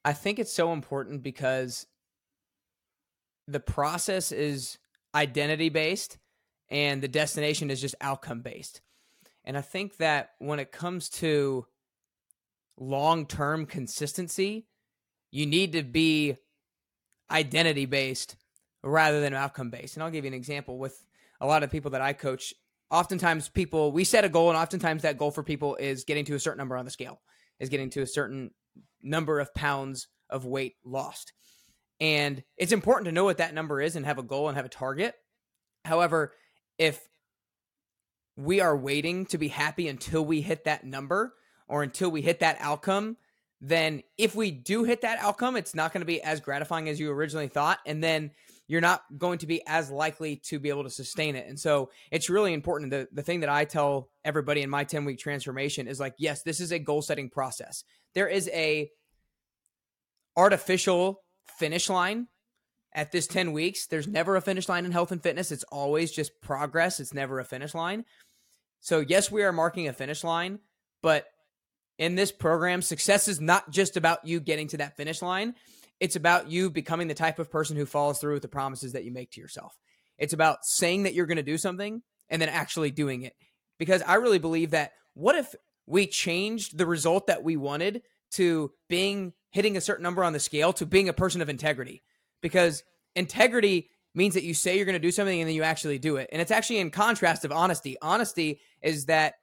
I 0.06 0.14
think 0.14 0.38
it's 0.38 0.54
so 0.54 0.72
important 0.72 1.24
because 1.24 1.88
the 3.48 3.60
process 3.60 4.32
is 4.32 4.78
identity 5.16 5.70
based 5.70 6.20
and 6.70 7.02
the 7.02 7.08
destination 7.08 7.72
is 7.72 7.82
just 7.82 7.96
outcome 8.00 8.42
based. 8.42 8.82
And 9.44 9.58
I 9.58 9.62
think 9.62 9.98
that 9.98 10.32
when 10.38 10.60
it 10.60 10.72
comes 10.72 11.10
to 11.10 11.66
long 12.78 13.26
term 13.26 13.66
consistency, 13.66 14.68
you 15.32 15.48
need 15.48 15.74
to 15.74 15.82
be 15.82 16.38
identity 17.32 17.86
based 17.86 18.36
rather 18.84 19.22
than 19.22 19.34
outcome 19.34 19.72
based. 19.72 19.96
And 19.96 20.04
I'll 20.04 20.12
give 20.12 20.24
you 20.24 20.30
an 20.30 20.36
example 20.36 20.78
with 20.78 21.04
a 21.42 21.48
lot 21.48 21.64
of 21.64 21.72
people 21.72 21.92
that 21.92 22.02
I 22.02 22.14
coach. 22.14 22.54
Oftentimes, 22.92 23.50
people, 23.50 23.92
we 23.92 24.04
set 24.04 24.26
a 24.26 24.30
goal, 24.30 24.50
and 24.50 24.58
oftentimes 24.58 25.02
that 25.02 25.18
goal 25.18 25.32
for 25.32 25.44
people 25.44 25.76
is 25.76 26.04
getting 26.04 26.26
to 26.26 26.36
a 26.36 26.40
certain 26.40 26.60
number 26.60 26.78
on 26.78 26.86
the 26.86 26.92
scale, 26.92 27.20
is 27.60 27.70
getting 27.70 27.90
to 27.92 28.02
a 28.02 28.08
certain 28.08 28.52
number 29.02 29.40
of 29.40 29.54
pounds 29.54 30.08
of 30.30 30.46
weight 30.46 30.76
lost. 30.84 31.34
And 32.00 32.44
it's 32.58 32.72
important 32.72 33.06
to 33.06 33.12
know 33.12 33.24
what 33.24 33.38
that 33.38 33.54
number 33.54 33.82
is 33.82 33.96
and 33.96 34.06
have 34.06 34.18
a 34.18 34.24
goal 34.24 34.48
and 34.48 34.58
have 34.58 34.66
a 34.66 34.70
target. 34.70 35.16
However, 35.84 36.34
if 36.78 37.02
we 38.36 38.60
are 38.60 38.76
waiting 38.76 39.26
to 39.28 39.38
be 39.38 39.48
happy 39.48 39.88
until 39.88 40.26
we 40.26 40.42
hit 40.42 40.66
that 40.66 40.84
number 40.84 41.34
or 41.68 41.84
until 41.84 42.12
we 42.12 42.22
hit 42.22 42.42
that 42.42 42.58
outcome, 42.60 43.18
then 43.62 44.04
if 44.18 44.36
we 44.36 44.52
do 44.52 44.84
hit 44.84 45.02
that 45.02 45.20
outcome, 45.20 45.56
it's 45.56 45.74
not 45.74 45.94
going 45.94 46.02
to 46.02 46.06
be 46.06 46.22
as 46.22 46.42
gratifying 46.42 46.90
as 46.90 47.00
you 47.00 47.10
originally 47.12 47.48
thought. 47.48 47.80
And 47.86 48.04
then 48.04 48.32
you're 48.68 48.82
not 48.82 49.04
going 49.18 49.38
to 49.40 49.48
be 49.48 49.62
as 49.68 49.92
likely 49.92 50.38
to 50.38 50.60
be 50.60 50.70
able 50.70 50.84
to 50.84 50.90
sustain 50.90 51.36
it. 51.36 51.48
And 51.48 51.60
so 51.60 51.92
it's 52.12 52.30
really 52.30 52.54
important. 52.54 52.92
The, 52.92 53.08
the 53.12 53.22
thing 53.22 53.42
that 53.42 53.50
I 53.50 53.66
tell 53.66 54.10
everybody 54.24 54.62
in 54.62 54.70
my 54.70 54.84
10 54.84 55.06
week 55.06 55.20
transformation 55.20 55.88
is 55.88 56.00
like, 56.00 56.16
yes, 56.18 56.42
this 56.42 56.60
is 56.60 56.72
a 56.72 56.80
goal 56.80 57.02
setting 57.02 57.30
process. 57.30 57.84
There 58.14 58.28
is 58.28 58.50
a 58.54 58.90
artificial 60.36 61.22
finish 61.60 61.90
line 61.90 62.28
at 62.94 63.12
this 63.12 63.28
10 63.28 63.52
weeks. 63.52 63.88
There's 63.88 64.08
never 64.08 64.36
a 64.36 64.42
finish 64.42 64.68
line 64.68 64.86
in 64.86 64.92
health 64.92 65.12
and 65.12 65.22
fitness. 65.22 65.52
It's 65.52 65.66
always 65.66 66.12
just 66.12 66.42
progress. 66.42 67.00
It's 67.00 67.14
never 67.14 67.40
a 67.40 67.46
finish 67.46 67.76
line. 67.76 68.06
So, 68.80 69.00
yes, 69.00 69.32
we 69.32 69.44
are 69.44 69.52
marking 69.52 69.88
a 69.88 69.94
finish 69.94 70.24
line, 70.24 70.60
but 71.02 71.26
in 71.98 72.16
this 72.16 72.32
program, 72.32 72.82
success 72.82 73.28
is 73.28 73.42
not 73.42 73.72
just 73.72 73.98
about 73.98 74.26
you 74.26 74.40
getting 74.40 74.68
to 74.70 74.78
that 74.78 74.98
finish 74.98 75.22
line. 75.22 75.56
It's 76.00 76.16
about 76.16 76.50
you 76.50 76.70
becoming 76.70 77.08
the 77.08 77.14
type 77.14 77.40
of 77.40 77.52
person 77.52 77.78
who 77.78 77.86
follows 77.86 78.20
through 78.20 78.34
with 78.34 78.42
the 78.42 78.48
promises 78.48 78.94
that 78.94 79.06
you 79.06 79.12
make 79.12 79.32
to 79.32 79.42
yourself. 79.42 79.78
It's 80.18 80.34
about 80.34 80.66
saying 80.66 81.04
that 81.04 81.14
you're 81.14 81.26
going 81.26 81.38
to 81.38 81.44
do 81.44 81.58
something 81.58 82.02
and 82.30 82.42
then 82.42 82.50
actually 82.50 82.92
doing 82.92 83.24
it. 83.24 83.34
Because 83.78 84.02
I 84.02 84.16
really 84.16 84.40
believe 84.40 84.72
that 84.72 84.92
what 85.14 85.36
if 85.36 85.54
we 85.86 86.08
changed 86.08 86.78
the 86.78 86.86
result 86.86 87.28
that 87.28 87.44
we 87.44 87.58
wanted 87.58 88.02
to 88.32 88.72
being 88.90 89.34
hitting 89.52 89.78
a 89.78 89.82
certain 89.82 90.04
number 90.04 90.24
on 90.24 90.34
the 90.34 90.40
scale 90.40 90.74
to 90.74 90.86
being 90.86 91.08
a 91.10 91.14
person 91.14 91.42
of 91.42 91.50
integrity 91.50 92.04
because 92.42 92.84
integrity 93.16 93.90
means 94.14 94.34
that 94.34 94.44
you 94.44 94.54
say 94.54 94.76
you're 94.76 94.86
going 94.86 94.94
to 94.94 95.00
do 95.00 95.12
something 95.12 95.40
and 95.40 95.48
then 95.48 95.56
you 95.56 95.64
actually 95.64 96.00
do 96.00 96.18
it. 96.18 96.30
And 96.32 96.42
it's 96.42 96.52
actually 96.52 96.80
in 96.80 96.90
contrast 96.90 97.46
of 97.46 97.52
honesty. 97.52 97.98
Honesty 98.02 98.60
is 98.82 99.06
that 99.06 99.36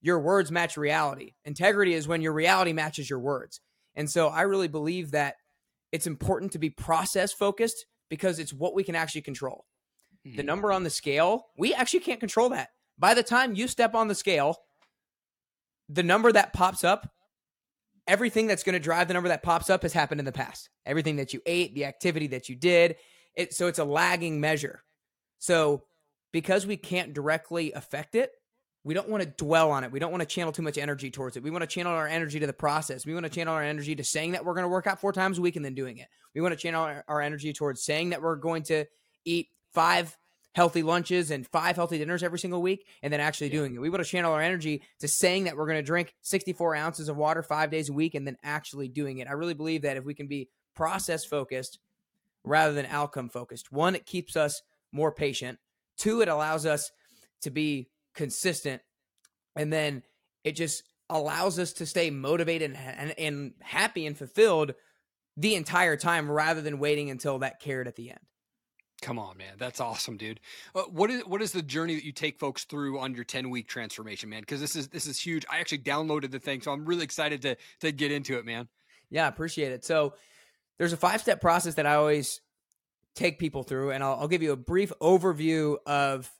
your 0.00 0.20
words 0.20 0.50
match 0.50 0.76
reality. 0.76 1.34
Integrity 1.44 1.94
is 1.94 2.08
when 2.08 2.22
your 2.22 2.32
reality 2.32 2.72
matches 2.72 3.10
your 3.10 3.18
words. 3.18 3.60
And 3.94 4.08
so 4.08 4.28
I 4.28 4.42
really 4.42 4.68
believe 4.68 5.10
that 5.10 5.36
it's 5.92 6.06
important 6.06 6.52
to 6.52 6.58
be 6.58 6.70
process 6.70 7.32
focused 7.32 7.86
because 8.08 8.38
it's 8.38 8.52
what 8.52 8.74
we 8.74 8.84
can 8.84 8.94
actually 8.94 9.22
control. 9.22 9.66
Mm-hmm. 10.26 10.36
The 10.36 10.42
number 10.42 10.72
on 10.72 10.84
the 10.84 10.90
scale, 10.90 11.46
we 11.56 11.74
actually 11.74 12.00
can't 12.00 12.20
control 12.20 12.50
that. 12.50 12.70
By 12.98 13.14
the 13.14 13.22
time 13.22 13.54
you 13.54 13.68
step 13.68 13.94
on 13.94 14.08
the 14.08 14.14
scale, 14.14 14.56
the 15.88 16.02
number 16.02 16.30
that 16.32 16.52
pops 16.52 16.84
up 16.84 17.10
everything 18.10 18.48
that's 18.48 18.64
going 18.64 18.74
to 18.74 18.80
drive 18.80 19.06
the 19.06 19.14
number 19.14 19.28
that 19.28 19.42
pops 19.42 19.70
up 19.70 19.82
has 19.82 19.92
happened 19.92 20.18
in 20.18 20.24
the 20.24 20.32
past. 20.32 20.68
Everything 20.84 21.16
that 21.16 21.32
you 21.32 21.40
ate, 21.46 21.74
the 21.74 21.84
activity 21.84 22.26
that 22.28 22.48
you 22.48 22.56
did. 22.56 22.96
It, 23.36 23.54
so 23.54 23.68
it's 23.68 23.78
a 23.78 23.84
lagging 23.84 24.40
measure. 24.40 24.82
So 25.38 25.84
because 26.32 26.66
we 26.66 26.76
can't 26.76 27.14
directly 27.14 27.72
affect 27.72 28.16
it, 28.16 28.32
we 28.82 28.94
don't 28.94 29.08
want 29.08 29.22
to 29.22 29.28
dwell 29.28 29.70
on 29.70 29.84
it. 29.84 29.92
We 29.92 29.98
don't 29.98 30.10
want 30.10 30.22
to 30.22 30.26
channel 30.26 30.52
too 30.52 30.62
much 30.62 30.78
energy 30.78 31.10
towards 31.10 31.36
it. 31.36 31.42
We 31.42 31.50
want 31.50 31.62
to 31.62 31.66
channel 31.66 31.92
our 31.92 32.06
energy 32.06 32.40
to 32.40 32.46
the 32.46 32.52
process. 32.52 33.04
We 33.04 33.12
want 33.12 33.24
to 33.24 33.30
channel 33.30 33.54
our 33.54 33.62
energy 33.62 33.94
to 33.94 34.04
saying 34.04 34.32
that 34.32 34.44
we're 34.44 34.54
going 34.54 34.64
to 34.64 34.68
work 34.68 34.86
out 34.86 35.00
four 35.00 35.12
times 35.12 35.38
a 35.38 35.42
week 35.42 35.56
and 35.56 35.64
then 35.64 35.74
doing 35.74 35.98
it. 35.98 36.08
We 36.34 36.40
want 36.40 36.52
to 36.52 36.56
channel 36.56 36.82
our, 36.82 37.04
our 37.06 37.20
energy 37.20 37.52
towards 37.52 37.84
saying 37.84 38.10
that 38.10 38.22
we're 38.22 38.36
going 38.36 38.62
to 38.64 38.86
eat 39.24 39.48
five 39.74 40.16
healthy 40.52 40.82
lunches 40.82 41.30
and 41.30 41.46
five 41.46 41.76
healthy 41.76 41.98
dinners 41.98 42.22
every 42.22 42.38
single 42.38 42.62
week 42.62 42.86
and 43.02 43.12
then 43.12 43.20
actually 43.20 43.48
yeah. 43.48 43.58
doing 43.58 43.74
it. 43.74 43.80
We 43.80 43.90
want 43.90 44.02
to 44.02 44.10
channel 44.10 44.32
our 44.32 44.40
energy 44.40 44.82
to 45.00 45.08
saying 45.08 45.44
that 45.44 45.56
we're 45.56 45.66
going 45.66 45.78
to 45.78 45.82
drink 45.82 46.14
64 46.22 46.74
ounces 46.74 47.08
of 47.08 47.16
water 47.16 47.42
five 47.42 47.70
days 47.70 47.88
a 47.88 47.92
week 47.92 48.14
and 48.14 48.26
then 48.26 48.36
actually 48.42 48.88
doing 48.88 49.18
it. 49.18 49.28
I 49.28 49.32
really 49.32 49.54
believe 49.54 49.82
that 49.82 49.96
if 49.96 50.04
we 50.04 50.14
can 50.14 50.26
be 50.26 50.48
process 50.74 51.24
focused 51.24 51.78
rather 52.44 52.72
than 52.72 52.86
outcome 52.86 53.28
focused, 53.28 53.70
one, 53.70 53.94
it 53.94 54.06
keeps 54.06 54.36
us 54.36 54.62
more 54.90 55.12
patient. 55.12 55.58
Two, 55.96 56.22
it 56.22 56.28
allows 56.28 56.66
us 56.66 56.90
to 57.42 57.50
be 57.50 57.88
consistent. 58.20 58.82
And 59.56 59.72
then 59.72 60.02
it 60.44 60.52
just 60.52 60.82
allows 61.08 61.58
us 61.58 61.72
to 61.72 61.86
stay 61.86 62.10
motivated 62.10 62.70
and, 62.72 62.98
and, 62.98 63.14
and 63.18 63.54
happy 63.60 64.04
and 64.06 64.16
fulfilled 64.16 64.74
the 65.38 65.54
entire 65.54 65.96
time 65.96 66.30
rather 66.30 66.60
than 66.60 66.78
waiting 66.78 67.08
until 67.08 67.38
that 67.38 67.60
carrot 67.60 67.88
at 67.88 67.96
the 67.96 68.10
end. 68.10 68.20
Come 69.00 69.18
on, 69.18 69.38
man, 69.38 69.54
that's 69.58 69.80
awesome, 69.80 70.18
dude. 70.18 70.38
Uh, 70.74 70.82
what 70.82 71.10
is 71.10 71.24
what 71.24 71.40
is 71.40 71.52
the 71.52 71.62
journey 71.62 71.94
that 71.94 72.04
you 72.04 72.12
take 72.12 72.38
folks 72.38 72.64
through 72.64 72.98
on 72.98 73.14
your 73.14 73.24
ten 73.24 73.48
week 73.48 73.66
transformation, 73.66 74.28
man? 74.28 74.40
Because 74.40 74.60
this 74.60 74.76
is 74.76 74.88
this 74.88 75.06
is 75.06 75.18
huge. 75.18 75.46
I 75.50 75.60
actually 75.60 75.78
downloaded 75.78 76.30
the 76.30 76.38
thing, 76.38 76.60
so 76.60 76.70
I'm 76.70 76.84
really 76.84 77.04
excited 77.04 77.40
to 77.40 77.56
to 77.80 77.92
get 77.92 78.12
into 78.12 78.36
it, 78.36 78.44
man. 78.44 78.68
Yeah, 79.08 79.26
appreciate 79.28 79.72
it. 79.72 79.86
So 79.86 80.12
there's 80.76 80.92
a 80.92 80.98
five 80.98 81.22
step 81.22 81.40
process 81.40 81.76
that 81.76 81.86
I 81.86 81.94
always 81.94 82.42
take 83.14 83.38
people 83.38 83.62
through, 83.62 83.92
and 83.92 84.04
I'll, 84.04 84.20
I'll 84.20 84.28
give 84.28 84.42
you 84.42 84.52
a 84.52 84.56
brief 84.56 84.92
overview 85.00 85.76
of 85.86 86.30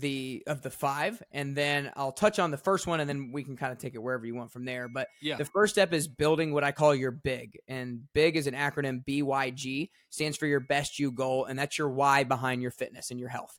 the 0.00 0.42
of 0.46 0.62
the 0.62 0.70
five 0.70 1.22
and 1.30 1.56
then 1.56 1.90
I'll 1.96 2.12
touch 2.12 2.38
on 2.38 2.50
the 2.50 2.56
first 2.56 2.86
one 2.86 3.00
and 3.00 3.08
then 3.08 3.30
we 3.32 3.44
can 3.44 3.56
kind 3.56 3.72
of 3.72 3.78
take 3.78 3.94
it 3.94 4.02
wherever 4.02 4.26
you 4.26 4.34
want 4.34 4.52
from 4.52 4.64
there. 4.64 4.88
But 4.88 5.08
yeah. 5.22 5.36
the 5.36 5.44
first 5.44 5.74
step 5.74 5.92
is 5.92 6.08
building 6.08 6.52
what 6.52 6.64
I 6.64 6.72
call 6.72 6.94
your 6.94 7.10
big. 7.10 7.58
And 7.68 8.02
big 8.12 8.36
is 8.36 8.46
an 8.46 8.54
acronym 8.54 9.04
BYG, 9.04 9.90
stands 10.10 10.36
for 10.36 10.46
your 10.46 10.60
best 10.60 10.98
you 10.98 11.12
goal 11.12 11.44
and 11.44 11.58
that's 11.58 11.78
your 11.78 11.90
why 11.90 12.24
behind 12.24 12.62
your 12.62 12.70
fitness 12.70 13.10
and 13.10 13.20
your 13.20 13.28
health. 13.28 13.58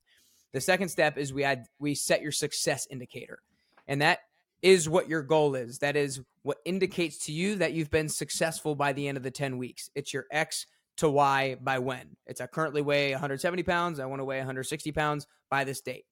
The 0.53 0.61
second 0.61 0.89
step 0.89 1.17
is 1.17 1.33
we 1.33 1.43
add 1.43 1.65
we 1.79 1.95
set 1.95 2.21
your 2.21 2.31
success 2.31 2.87
indicator. 2.89 3.39
And 3.87 4.01
that 4.01 4.19
is 4.61 4.89
what 4.89 5.07
your 5.07 5.21
goal 5.21 5.55
is. 5.55 5.79
That 5.79 5.95
is 5.95 6.21
what 6.43 6.57
indicates 6.65 7.25
to 7.25 7.31
you 7.31 7.55
that 7.57 7.73
you've 7.73 7.91
been 7.91 8.09
successful 8.09 8.75
by 8.75 8.93
the 8.93 9.07
end 9.07 9.17
of 9.17 9.23
the 9.23 9.31
10 9.31 9.57
weeks. 9.57 9.89
It's 9.95 10.13
your 10.13 10.25
X 10.31 10.65
to 10.97 11.09
Y 11.09 11.55
by 11.61 11.79
when. 11.79 12.15
It's 12.25 12.41
I 12.41 12.47
currently 12.47 12.81
weigh 12.81 13.11
170 13.11 13.63
pounds. 13.63 13.99
I 13.99 14.05
want 14.05 14.21
to 14.21 14.25
weigh 14.25 14.37
160 14.37 14.91
pounds 14.91 15.27
by 15.49 15.63
this 15.63 15.81
date. 15.81 16.05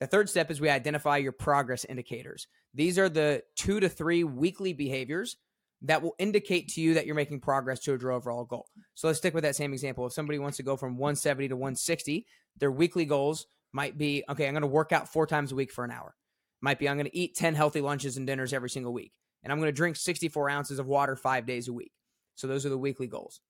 The 0.00 0.06
third 0.06 0.30
step 0.30 0.50
is 0.50 0.60
we 0.60 0.70
identify 0.70 1.18
your 1.18 1.32
progress 1.32 1.84
indicators. 1.84 2.46
These 2.74 2.98
are 2.98 3.08
the 3.08 3.42
two 3.54 3.80
to 3.80 3.88
three 3.88 4.24
weekly 4.24 4.72
behaviors 4.72 5.36
that 5.82 6.02
will 6.02 6.14
indicate 6.18 6.68
to 6.68 6.80
you 6.80 6.94
that 6.94 7.06
you're 7.06 7.14
making 7.14 7.40
progress 7.40 7.80
to 7.80 7.96
your 7.96 8.12
overall 8.12 8.44
goal. 8.44 8.66
So 8.94 9.06
let's 9.06 9.18
stick 9.18 9.34
with 9.34 9.44
that 9.44 9.56
same 9.56 9.72
example. 9.72 10.06
If 10.06 10.12
somebody 10.12 10.38
wants 10.38 10.56
to 10.56 10.62
go 10.62 10.76
from 10.76 10.96
170 10.96 11.48
to 11.48 11.56
160, 11.56 12.26
their 12.58 12.70
weekly 12.70 13.04
goals 13.04 13.46
might 13.72 13.96
be 13.96 14.24
okay, 14.28 14.46
I'm 14.46 14.54
going 14.54 14.62
to 14.62 14.66
work 14.66 14.92
out 14.92 15.12
four 15.12 15.26
times 15.26 15.52
a 15.52 15.54
week 15.54 15.72
for 15.72 15.84
an 15.84 15.90
hour. 15.90 16.14
Might 16.62 16.78
be 16.78 16.88
I'm 16.88 16.96
going 16.96 17.06
to 17.06 17.16
eat 17.16 17.34
10 17.36 17.54
healthy 17.54 17.80
lunches 17.80 18.16
and 18.16 18.26
dinners 18.26 18.52
every 18.52 18.70
single 18.70 18.92
week. 18.92 19.12
And 19.42 19.52
I'm 19.52 19.58
going 19.58 19.68
to 19.68 19.72
drink 19.72 19.96
64 19.96 20.50
ounces 20.50 20.78
of 20.78 20.86
water 20.86 21.16
five 21.16 21.46
days 21.46 21.68
a 21.68 21.72
week. 21.72 21.92
So 22.34 22.46
those 22.46 22.66
are 22.66 22.70
the 22.70 22.78
weekly 22.78 23.06
goals. 23.06 23.40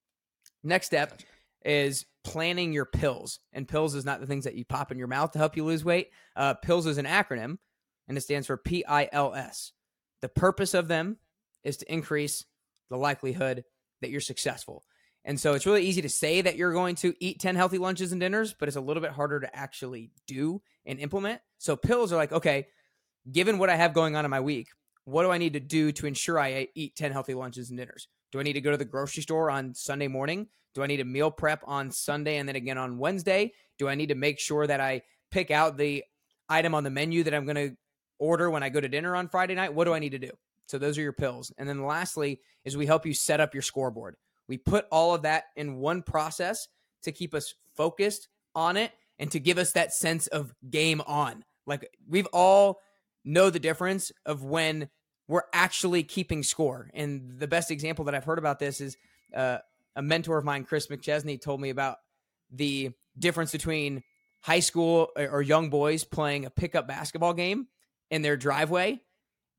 Next 0.63 0.87
step 0.87 1.21
is 1.65 2.07
planning 2.25 2.73
your 2.73 2.85
pills. 2.85 3.41
And 3.53 3.69
pills 3.69 3.95
is 3.95 4.05
not 4.05 4.21
the 4.21 4.27
things 4.27 4.45
that 4.45 4.55
you 4.55 4.65
pop 4.65 4.93
in 4.93 4.99
your 4.99 5.09
mouth 5.09 5.33
to 5.33 5.39
help 5.39 5.57
you 5.57 5.65
lose 5.65 5.85
weight. 5.85 6.11
Uh, 6.37 6.55
pills 6.55 6.87
is 6.87 6.99
an 6.99 7.07
acronym, 7.07 7.59
and 8.09 8.17
it 8.17 8.23
stands 8.23 8.47
for 8.47 8.57
P 8.57 8.85
I 8.87 9.09
L 9.13 9.35
S. 9.35 9.73
The 10.23 10.29
purpose 10.29 10.75
of 10.75 10.89
them 10.89 11.19
is 11.65 11.79
to 11.79 11.93
increase 11.93 12.45
the 12.91 12.97
likelihood 12.97 13.65
that 14.01 14.11
you're 14.11 14.21
successful. 14.21 14.85
And 15.25 15.39
so 15.39 15.53
it's 15.53 15.67
really 15.67 15.85
easy 15.85 16.03
to 16.03 16.09
say 16.09 16.41
that 16.41 16.57
you're 16.57 16.73
going 16.73 16.95
to 16.97 17.15
eat 17.21 17.41
10 17.41 17.55
healthy 17.55 17.79
lunches 17.79 18.13
and 18.13 18.21
dinners, 18.21 18.55
but 18.59 18.69
it's 18.69 18.77
a 18.77 18.81
little 18.81 19.03
bit 19.03 19.13
harder 19.13 19.41
to 19.41 19.57
actually 19.57 20.11
do 20.27 20.63
and 20.87 20.99
implement. 20.99 21.41
So 21.59 21.77
pills 21.77 22.13
are 22.13 22.17
like, 22.17 22.33
okay, 22.33 22.69
given 23.31 23.59
what 23.59 23.69
I 23.69 23.77
have 23.77 23.93
going 23.93 24.17
on 24.17 24.25
in 24.25 24.31
my 24.31 24.41
week, 24.41 24.69
what 25.05 25.25
do 25.25 25.31
I 25.31 25.39
need 25.39 25.53
to 25.55 25.61
do 25.61 25.93
to 25.93 26.07
ensure 26.07 26.39
I 26.39 26.69
eat 26.75 26.97
10 26.97 27.13
healthy 27.13 27.35
lunches 27.35 27.69
and 27.69 27.79
dinners? 27.79 28.09
Do 28.33 28.41
I 28.41 28.43
need 28.43 28.55
to 28.55 28.61
go 28.61 28.71
to 28.71 28.77
the 28.77 28.85
grocery 28.85 29.23
store 29.23 29.51
on 29.51 29.75
Sunday 29.75 30.09
morning? 30.09 30.49
Do 30.75 30.83
I 30.83 30.87
need 30.87 30.99
to 30.99 31.05
meal 31.05 31.31
prep 31.31 31.63
on 31.67 31.91
Sunday 31.91 32.37
and 32.37 32.49
then 32.49 32.57
again 32.57 32.79
on 32.79 32.99
Wednesday? 32.99 33.53
Do 33.79 33.89
I 33.89 33.95
need 33.95 34.11
to 34.11 34.15
make 34.15 34.39
sure 34.39 34.67
that 34.67 34.81
I 34.81 35.03
pick 35.31 35.51
out 35.51 35.77
the 35.77 36.05
item 36.49 36.75
on 36.75 36.85
the 36.85 36.91
menu 36.91 37.25
that 37.25 37.35
I'm 37.35 37.45
going 37.45 37.57
to 37.57 37.77
order 38.19 38.51
when 38.51 38.63
I 38.63 38.69
go 38.69 38.81
to 38.81 38.89
dinner 38.89 39.17
on 39.17 39.29
Friday 39.29 39.55
night? 39.55 39.75
What 39.75 39.85
do 39.85 39.95
I 39.95 39.99
need 39.99 40.13
to 40.13 40.19
do? 40.19 40.31
So 40.67 40.79
those 40.79 40.97
are 40.99 41.03
your 41.03 41.13
pills. 41.13 41.53
And 41.59 41.69
then 41.69 41.85
lastly 41.85 42.41
is 42.65 42.77
we 42.77 42.87
help 42.87 43.05
you 43.05 43.15
set 43.15 43.41
up 43.41 43.55
your 43.55 43.63
scoreboard. 43.63 44.17
We 44.47 44.59
put 44.59 44.87
all 44.93 45.15
of 45.15 45.23
that 45.23 45.45
in 45.57 45.77
one 45.77 46.03
process 46.03 46.69
to 47.03 47.13
keep 47.13 47.35
us 47.35 47.55
focused 47.75 48.29
on 48.55 48.77
it 48.77 48.93
and 49.19 49.31
to 49.33 49.41
give 49.41 49.59
us 49.59 49.73
that 49.73 49.93
sense 49.93 50.27
of 50.29 50.55
game 50.69 51.01
on. 51.07 51.45
Like 51.67 51.91
we've 52.09 52.29
all 52.33 52.81
know 53.25 53.51
the 53.51 53.59
difference 53.59 54.13
of 54.25 54.45
when 54.45 54.89
we're 55.31 55.43
actually 55.53 56.03
keeping 56.03 56.43
score. 56.43 56.91
And 56.95 57.39
the 57.39 57.47
best 57.47 57.71
example 57.71 58.05
that 58.07 58.15
I've 58.15 58.25
heard 58.25 58.39
about 58.39 58.59
this 58.59 58.81
is 58.81 58.97
uh, 59.35 59.59
a 59.97 60.03
mentor 60.03 60.39
of 60.39 60.45
mine, 60.45 60.65
Chris 60.65 60.89
McChesney, 60.89 61.41
told 61.41 61.61
me 61.61 61.71
about 61.71 61.97
the 62.51 62.91
difference 63.19 63.53
between 63.53 64.03
high 64.41 64.61
school 64.61 65.09
or 65.17 65.43
young 65.43 65.71
boys 65.71 66.05
playing 66.05 66.45
a 66.45 66.51
pickup 66.51 66.89
basketball 66.89 67.35
game 67.35 67.67
in 68.11 68.23
their 68.23 68.37
driveway 68.37 68.99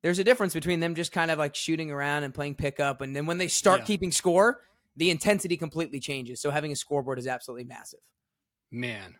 there's 0.01 0.17
a 0.17 0.23
difference 0.23 0.55
between 0.55 0.79
them 0.79 0.95
just 0.95 1.11
kind 1.11 1.29
of 1.29 1.37
like 1.37 1.53
shooting 1.53 1.91
around 1.91 2.23
and 2.23 2.33
playing 2.33 2.55
pickup 2.55 3.01
and 3.01 3.15
then 3.15 3.27
when 3.27 3.37
they 3.37 3.47
start 3.47 3.81
yeah. 3.81 3.85
keeping 3.85 4.11
score 4.11 4.61
the 4.95 5.09
intensity 5.09 5.57
completely 5.57 5.99
changes. 5.99 6.41
So 6.41 6.51
having 6.51 6.71
a 6.71 6.75
scoreboard 6.75 7.19
is 7.19 7.27
absolutely 7.27 7.65
massive. 7.65 7.99
Man, 8.71 9.15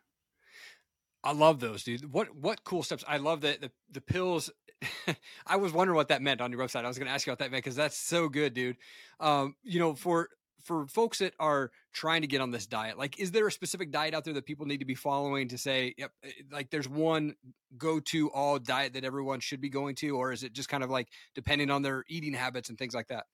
I 1.24 1.34
love 1.34 1.60
those, 1.60 1.84
dude. 1.84 2.12
What 2.12 2.36
what 2.36 2.64
cool 2.64 2.84
steps! 2.84 3.04
I 3.08 3.18
love 3.18 3.42
that 3.42 3.62
the 3.62 3.72
the 3.92 4.02
pills. 4.02 4.50
I 5.48 5.58
was 5.58 5.74
wondering 5.74 5.96
what 5.96 6.10
that 6.10 6.22
meant 6.22 6.42
on 6.42 6.52
your 6.52 6.62
website. 6.62 6.86
I 6.86 6.88
was 6.88 6.98
going 6.98 7.08
to 7.08 7.14
ask 7.14 7.26
you 7.26 7.32
what 7.32 7.40
that 7.40 7.52
meant 7.52 7.64
because 7.64 7.76
that's 7.76 7.98
so 7.98 8.30
good, 8.30 8.54
dude. 8.54 8.78
Um, 9.20 9.56
you 9.64 9.80
know, 9.80 9.96
for 9.96 10.30
for 10.64 10.86
folks 10.88 11.20
that 11.20 11.34
are 11.40 11.72
trying 11.92 12.22
to 12.22 12.28
get 12.28 12.40
on 12.40 12.52
this 12.52 12.68
diet, 12.68 12.98
like, 12.98 13.20
is 13.20 13.32
there 13.32 13.48
a 13.48 13.52
specific 13.52 13.92
diet 13.92 14.14
out 14.14 14.24
there 14.24 14.34
that 14.36 14.46
people 14.46 14.66
need 14.66 14.80
to 14.80 14.86
be 14.86 14.94
following 14.94 15.48
to 15.48 15.58
say, 15.58 15.96
yep, 15.98 16.12
eh, 16.24 16.30
like, 16.52 16.70
there's 16.70 16.88
one 16.88 17.34
go 17.78 18.00
to 18.00 18.30
all 18.30 18.60
diet 18.60 18.94
that 18.94 19.04
everyone 19.04 19.40
should 19.40 19.60
be 19.60 19.70
going 19.70 19.96
to, 19.96 20.10
or 20.12 20.32
is 20.32 20.44
it 20.44 20.54
just 20.54 20.70
kind 20.70 20.84
of 20.84 20.90
like 20.90 21.08
depending 21.34 21.72
on 21.72 21.82
their 21.82 22.04
eating 22.08 22.34
habits 22.34 22.70
and 22.70 22.78
things 22.78 22.94
like 22.94 23.08
that? 23.08 23.26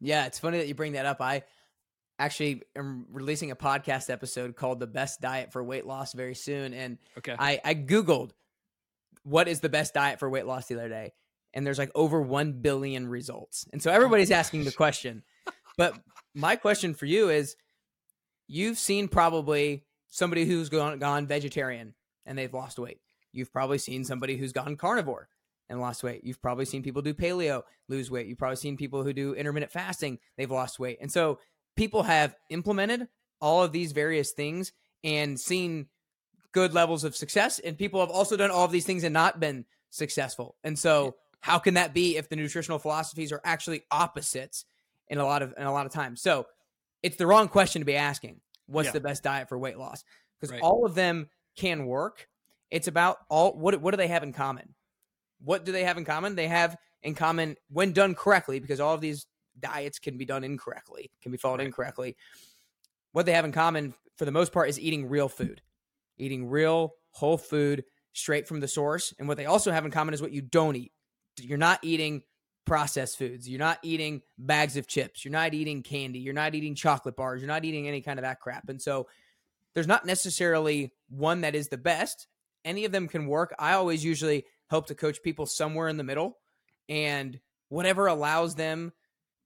Yeah, 0.00 0.26
it's 0.26 0.38
funny 0.38 0.58
that 0.58 0.68
you 0.68 0.74
bring 0.74 0.92
that 0.92 1.06
up. 1.06 1.20
I 1.20 1.44
actually 2.18 2.62
am 2.76 3.06
releasing 3.10 3.50
a 3.50 3.56
podcast 3.56 4.10
episode 4.10 4.56
called 4.56 4.78
the 4.78 4.86
best 4.86 5.20
diet 5.20 5.52
for 5.52 5.64
weight 5.64 5.86
loss 5.86 6.12
very 6.12 6.34
soon 6.34 6.72
and 6.72 6.98
okay 7.18 7.34
i 7.38 7.60
i 7.64 7.74
googled 7.74 8.30
what 9.24 9.48
is 9.48 9.60
the 9.60 9.68
best 9.68 9.94
diet 9.94 10.18
for 10.18 10.30
weight 10.30 10.46
loss 10.46 10.66
the 10.66 10.74
other 10.74 10.88
day 10.88 11.12
and 11.52 11.66
there's 11.66 11.78
like 11.78 11.90
over 11.94 12.20
1 12.20 12.60
billion 12.60 13.08
results 13.08 13.66
and 13.72 13.82
so 13.82 13.90
oh 13.90 13.94
everybody's 13.94 14.32
oh 14.32 14.36
asking 14.36 14.64
the 14.64 14.72
question 14.72 15.22
but 15.76 15.98
my 16.34 16.56
question 16.56 16.94
for 16.94 17.06
you 17.06 17.30
is 17.30 17.56
you've 18.46 18.78
seen 18.78 19.08
probably 19.08 19.84
somebody 20.10 20.44
who's 20.44 20.68
gone, 20.68 20.98
gone 20.98 21.26
vegetarian 21.26 21.94
and 22.26 22.38
they've 22.38 22.54
lost 22.54 22.78
weight 22.78 23.00
you've 23.32 23.52
probably 23.52 23.78
seen 23.78 24.04
somebody 24.04 24.36
who's 24.36 24.52
gone 24.52 24.76
carnivore 24.76 25.28
and 25.68 25.80
lost 25.80 26.02
weight. 26.02 26.22
You've 26.24 26.42
probably 26.42 26.64
seen 26.64 26.82
people 26.82 27.02
do 27.02 27.14
paleo, 27.14 27.62
lose 27.88 28.10
weight. 28.10 28.26
You've 28.26 28.38
probably 28.38 28.56
seen 28.56 28.76
people 28.76 29.02
who 29.02 29.12
do 29.12 29.34
intermittent 29.34 29.72
fasting, 29.72 30.18
they've 30.36 30.50
lost 30.50 30.78
weight. 30.78 30.98
And 31.00 31.10
so 31.10 31.38
people 31.76 32.02
have 32.02 32.34
implemented 32.50 33.08
all 33.40 33.62
of 33.62 33.72
these 33.72 33.92
various 33.92 34.32
things 34.32 34.72
and 35.02 35.38
seen 35.38 35.86
good 36.54 36.72
levels 36.72 37.04
of 37.04 37.14
success 37.14 37.58
and 37.58 37.76
people 37.76 38.00
have 38.00 38.10
also 38.10 38.36
done 38.36 38.50
all 38.50 38.64
of 38.64 38.72
these 38.72 38.86
things 38.86 39.04
and 39.04 39.12
not 39.12 39.40
been 39.40 39.64
successful 39.90 40.56
and 40.64 40.78
so 40.78 41.14
how 41.40 41.58
can 41.58 41.74
that 41.74 41.92
be 41.92 42.16
if 42.16 42.28
the 42.28 42.36
nutritional 42.36 42.78
philosophies 42.78 43.30
are 43.30 43.40
actually 43.44 43.82
opposites 43.90 44.64
in 45.08 45.18
a 45.18 45.24
lot 45.24 45.42
of 45.42 45.52
in 45.58 45.66
a 45.66 45.72
lot 45.72 45.84
of 45.84 45.92
times 45.92 46.22
so 46.22 46.46
it's 47.02 47.16
the 47.16 47.26
wrong 47.26 47.48
question 47.48 47.80
to 47.80 47.86
be 47.86 47.96
asking 47.96 48.40
what's 48.66 48.86
yeah. 48.86 48.92
the 48.92 49.00
best 49.00 49.22
diet 49.22 49.48
for 49.48 49.58
weight 49.58 49.78
loss 49.78 50.04
because 50.40 50.50
right. 50.50 50.62
all 50.62 50.86
of 50.86 50.94
them 50.94 51.28
can 51.56 51.86
work 51.86 52.28
it's 52.70 52.88
about 52.88 53.18
all 53.28 53.52
what 53.52 53.78
what 53.80 53.90
do 53.90 53.96
they 53.96 54.08
have 54.08 54.22
in 54.22 54.32
common 54.32 54.74
what 55.44 55.64
do 55.64 55.72
they 55.72 55.84
have 55.84 55.98
in 55.98 56.04
common 56.04 56.34
they 56.34 56.48
have 56.48 56.76
in 57.02 57.14
common 57.14 57.56
when 57.68 57.92
done 57.92 58.14
correctly 58.14 58.58
because 58.58 58.80
all 58.80 58.94
of 58.94 59.00
these 59.00 59.26
diets 59.60 59.98
can 59.98 60.16
be 60.16 60.24
done 60.24 60.44
incorrectly, 60.44 61.10
can 61.22 61.32
be 61.32 61.38
followed 61.38 61.58
right. 61.58 61.66
incorrectly. 61.66 62.16
What 63.12 63.26
they 63.26 63.32
have 63.32 63.44
in 63.44 63.52
common, 63.52 63.94
for 64.16 64.24
the 64.24 64.32
most 64.32 64.52
part, 64.52 64.68
is 64.68 64.80
eating 64.80 65.08
real 65.08 65.28
food, 65.28 65.60
eating 66.18 66.48
real 66.48 66.94
whole 67.10 67.38
food 67.38 67.84
straight 68.12 68.46
from 68.48 68.60
the 68.60 68.68
source. 68.68 69.12
And 69.18 69.28
what 69.28 69.36
they 69.36 69.46
also 69.46 69.72
have 69.72 69.84
in 69.84 69.90
common 69.90 70.14
is 70.14 70.22
what 70.22 70.32
you 70.32 70.42
don't 70.42 70.76
eat. 70.76 70.92
You're 71.40 71.58
not 71.58 71.80
eating 71.82 72.22
processed 72.64 73.18
foods. 73.18 73.48
You're 73.48 73.58
not 73.58 73.78
eating 73.82 74.22
bags 74.38 74.76
of 74.76 74.86
chips. 74.86 75.24
You're 75.24 75.32
not 75.32 75.54
eating 75.54 75.82
candy. 75.82 76.20
You're 76.20 76.32
not 76.32 76.54
eating 76.54 76.74
chocolate 76.74 77.16
bars. 77.16 77.40
You're 77.40 77.48
not 77.48 77.64
eating 77.64 77.88
any 77.88 78.00
kind 78.00 78.18
of 78.18 78.24
that 78.24 78.40
crap. 78.40 78.68
And 78.68 78.80
so 78.80 79.06
there's 79.74 79.86
not 79.86 80.06
necessarily 80.06 80.92
one 81.08 81.42
that 81.42 81.54
is 81.54 81.68
the 81.68 81.76
best. 81.76 82.26
Any 82.64 82.84
of 82.84 82.92
them 82.92 83.08
can 83.08 83.26
work. 83.26 83.54
I 83.58 83.74
always 83.74 84.04
usually 84.04 84.44
help 84.70 84.86
to 84.86 84.94
coach 84.94 85.22
people 85.22 85.46
somewhere 85.46 85.88
in 85.88 85.96
the 85.96 86.04
middle 86.04 86.38
and 86.88 87.38
whatever 87.68 88.06
allows 88.06 88.54
them 88.54 88.92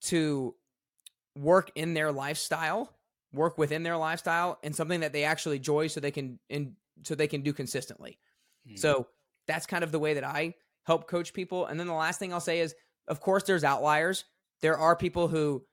to 0.03 0.55
work 1.35 1.71
in 1.75 1.95
their 1.95 2.13
lifestyle, 2.13 2.95
work 3.33 3.59
within 3.59 3.83
their 3.83 3.97
lifestyle, 3.97 4.59
and 4.63 4.75
something 4.75 5.01
that 5.01 5.13
they 5.13 5.25
actually 5.25 5.57
enjoy, 5.57 5.87
so 5.87 6.01
they 6.01 6.11
can 6.11 6.39
and 6.49 6.73
so 7.05 7.15
they 7.15 7.29
can 7.29 7.43
do 7.43 7.53
consistently. 7.53 8.19
Mm. 8.69 8.79
So 8.79 9.07
that's 9.47 9.67
kind 9.67 9.85
of 9.85 9.93
the 9.93 9.99
way 9.99 10.15
that 10.15 10.25
I 10.25 10.55
help 10.85 11.09
coach 11.09 11.33
people. 11.33 11.67
And 11.67 11.79
then 11.79 11.87
the 11.87 11.93
last 11.93 12.19
thing 12.19 12.33
I'll 12.33 12.41
say 12.41 12.61
is, 12.61 12.75
of 13.07 13.21
course, 13.21 13.45
there's 13.45 13.65
outliers. 13.65 14.25
There 14.61 14.79
are 14.79 14.97
people 14.97 15.29
who 15.29 15.65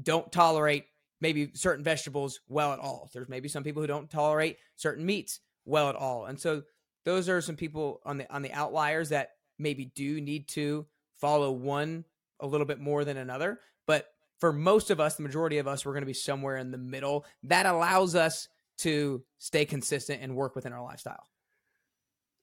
don't 0.00 0.30
tolerate 0.30 0.84
maybe 1.20 1.50
certain 1.54 1.84
vegetables 1.84 2.40
well 2.48 2.72
at 2.72 2.78
all. 2.78 3.10
There's 3.12 3.28
maybe 3.28 3.48
some 3.48 3.62
people 3.62 3.82
who 3.82 3.88
don't 3.88 4.10
tolerate 4.10 4.58
certain 4.76 5.04
meats 5.04 5.40
well 5.64 5.88
at 5.88 5.96
all. 5.96 6.26
And 6.26 6.38
so 6.38 6.62
those 7.04 7.28
are 7.28 7.40
some 7.40 7.56
people 7.56 8.00
on 8.04 8.18
the 8.18 8.32
on 8.32 8.42
the 8.42 8.52
outliers 8.52 9.10
that 9.10 9.30
maybe 9.58 9.86
do 9.94 10.20
need 10.20 10.48
to 10.48 10.86
follow 11.14 11.50
one 11.50 12.04
a 12.40 12.46
little 12.46 12.66
bit 12.66 12.78
more 12.78 13.04
than 13.04 13.16
another. 13.16 13.60
But 13.86 14.06
for 14.40 14.52
most 14.52 14.90
of 14.90 14.98
us, 14.98 15.16
the 15.16 15.22
majority 15.22 15.58
of 15.58 15.68
us, 15.68 15.84
we're 15.84 15.92
going 15.92 16.02
to 16.02 16.06
be 16.06 16.14
somewhere 16.14 16.56
in 16.56 16.70
the 16.70 16.78
middle. 16.78 17.24
That 17.44 17.66
allows 17.66 18.14
us 18.14 18.48
to 18.78 19.22
stay 19.38 19.66
consistent 19.66 20.22
and 20.22 20.34
work 20.34 20.56
within 20.56 20.72
our 20.72 20.82
lifestyle. 20.82 21.26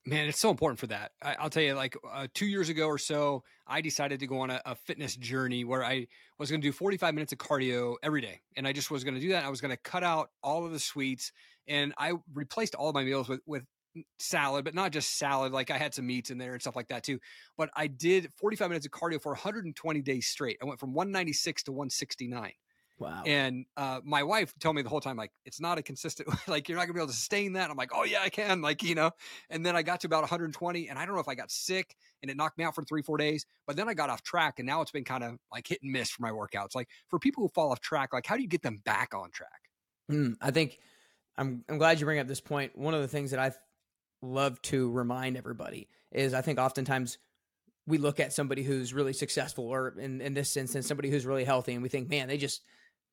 Man, 0.05 0.29
it's 0.29 0.39
so 0.39 0.51
important 0.51 0.79
for 0.79 0.87
that. 0.87 1.11
I, 1.21 1.35
will 1.41 1.49
tell 1.49 1.63
you, 1.63 1.73
like 1.73 1.97
uh, 2.09 2.27
two 2.33 2.45
years 2.45 2.69
ago 2.69 2.87
or 2.87 2.97
so, 2.97 3.43
I 3.67 3.81
decided 3.81 4.21
to 4.21 4.27
go 4.27 4.39
on 4.39 4.51
a, 4.51 4.61
a 4.65 4.75
fitness 4.75 5.17
journey 5.17 5.65
where 5.65 5.83
I 5.83 6.07
was 6.39 6.49
going 6.49 6.61
to 6.61 6.67
do 6.67 6.71
45 6.71 7.13
minutes 7.13 7.33
of 7.33 7.39
cardio 7.39 7.95
every 8.01 8.21
day. 8.21 8.39
And 8.55 8.65
I 8.65 8.71
just 8.71 8.89
was 8.89 9.03
going 9.03 9.15
to 9.15 9.19
do 9.19 9.29
that. 9.29 9.43
I 9.43 9.49
was 9.49 9.59
going 9.59 9.71
to 9.71 9.77
cut 9.77 10.03
out 10.03 10.29
all 10.41 10.65
of 10.65 10.71
the 10.71 10.79
sweets 10.79 11.33
and 11.67 11.93
I 11.97 12.13
replaced 12.33 12.75
all 12.75 12.87
of 12.87 12.95
my 12.95 13.03
meals 13.03 13.27
with, 13.27 13.41
with 13.45 13.63
salad, 14.19 14.65
but 14.65 14.73
not 14.73 14.91
just 14.91 15.17
salad. 15.17 15.51
Like 15.51 15.71
I 15.71 15.77
had 15.77 15.93
some 15.93 16.07
meats 16.07 16.29
in 16.29 16.37
there 16.37 16.53
and 16.53 16.61
stuff 16.61 16.75
like 16.75 16.87
that 16.89 17.03
too. 17.03 17.19
But 17.57 17.69
I 17.75 17.87
did 17.87 18.31
45 18.37 18.69
minutes 18.69 18.85
of 18.85 18.91
cardio 18.91 19.21
for 19.21 19.31
120 19.31 20.01
days 20.01 20.27
straight. 20.27 20.57
I 20.61 20.65
went 20.65 20.79
from 20.79 20.93
196 20.93 21.63
to 21.63 21.71
169. 21.71 22.51
Wow. 22.99 23.21
And 23.25 23.65
uh, 23.75 23.99
my 24.03 24.23
wife 24.23 24.53
told 24.59 24.75
me 24.75 24.81
the 24.81 24.89
whole 24.89 25.01
time, 25.01 25.17
like, 25.17 25.31
it's 25.45 25.61
not 25.61 25.77
a 25.77 25.83
consistent, 25.83 26.29
like, 26.47 26.67
you're 26.67 26.77
not 26.77 26.85
gonna 26.85 26.95
be 26.95 26.99
able 26.99 27.07
to 27.07 27.13
sustain 27.13 27.53
that. 27.53 27.69
I'm 27.69 27.77
like, 27.77 27.91
oh, 27.93 28.03
yeah, 28.03 28.21
I 28.23 28.29
can. 28.29 28.61
Like, 28.61 28.81
you 28.81 28.95
know, 28.95 29.11
and 29.49 29.65
then 29.65 29.75
I 29.75 29.83
got 29.83 29.99
to 30.01 30.07
about 30.07 30.21
120, 30.21 30.89
and 30.89 30.97
I 30.97 31.05
don't 31.05 31.13
know 31.13 31.21
if 31.21 31.27
I 31.27 31.35
got 31.35 31.51
sick 31.51 31.95
and 32.23 32.31
it 32.31 32.37
knocked 32.37 32.57
me 32.57 32.63
out 32.63 32.73
for 32.73 32.83
three, 32.83 33.03
four 33.03 33.17
days, 33.17 33.45
but 33.67 33.75
then 33.75 33.87
I 33.87 33.93
got 33.93 34.09
off 34.09 34.23
track, 34.23 34.55
and 34.57 34.65
now 34.65 34.81
it's 34.81 34.91
been 34.91 35.03
kind 35.03 35.23
of 35.23 35.37
like 35.51 35.67
hit 35.67 35.79
and 35.83 35.91
miss 35.91 36.09
for 36.09 36.23
my 36.23 36.31
workouts. 36.31 36.73
Like, 36.73 36.89
for 37.07 37.19
people 37.19 37.43
who 37.43 37.49
fall 37.49 37.71
off 37.71 37.81
track, 37.81 38.13
like, 38.13 38.25
how 38.25 38.35
do 38.35 38.41
you 38.41 38.47
get 38.47 38.63
them 38.63 38.81
back 38.83 39.13
on 39.13 39.29
track? 39.29 39.69
Mm, 40.11 40.35
I 40.41 40.49
think 40.49 40.79
I'm, 41.37 41.63
I'm 41.69 41.77
glad 41.77 41.99
you 41.99 42.05
bring 42.05 42.19
up 42.19 42.27
this 42.27 42.41
point. 42.41 42.75
One 42.75 42.95
of 42.95 43.01
the 43.01 43.07
things 43.07 43.31
that 43.31 43.39
I 43.39 43.51
love 44.21 44.61
to 44.63 44.91
remind 44.91 45.37
everybody 45.37 45.89
is 46.11 46.33
I 46.33 46.41
think 46.41 46.59
oftentimes 46.59 47.17
we 47.85 47.97
look 47.97 48.19
at 48.19 48.33
somebody 48.33 48.63
who's 48.63 48.93
really 48.93 49.13
successful, 49.13 49.65
or 49.65 49.95
in, 49.97 50.19
in 50.21 50.33
this 50.33 50.57
instance, 50.57 50.87
somebody 50.87 51.09
who's 51.09 51.25
really 51.25 51.45
healthy, 51.45 51.73
and 51.73 51.81
we 51.81 51.89
think, 51.89 52.09
man, 52.09 52.27
they 52.27 52.37
just 52.37 52.61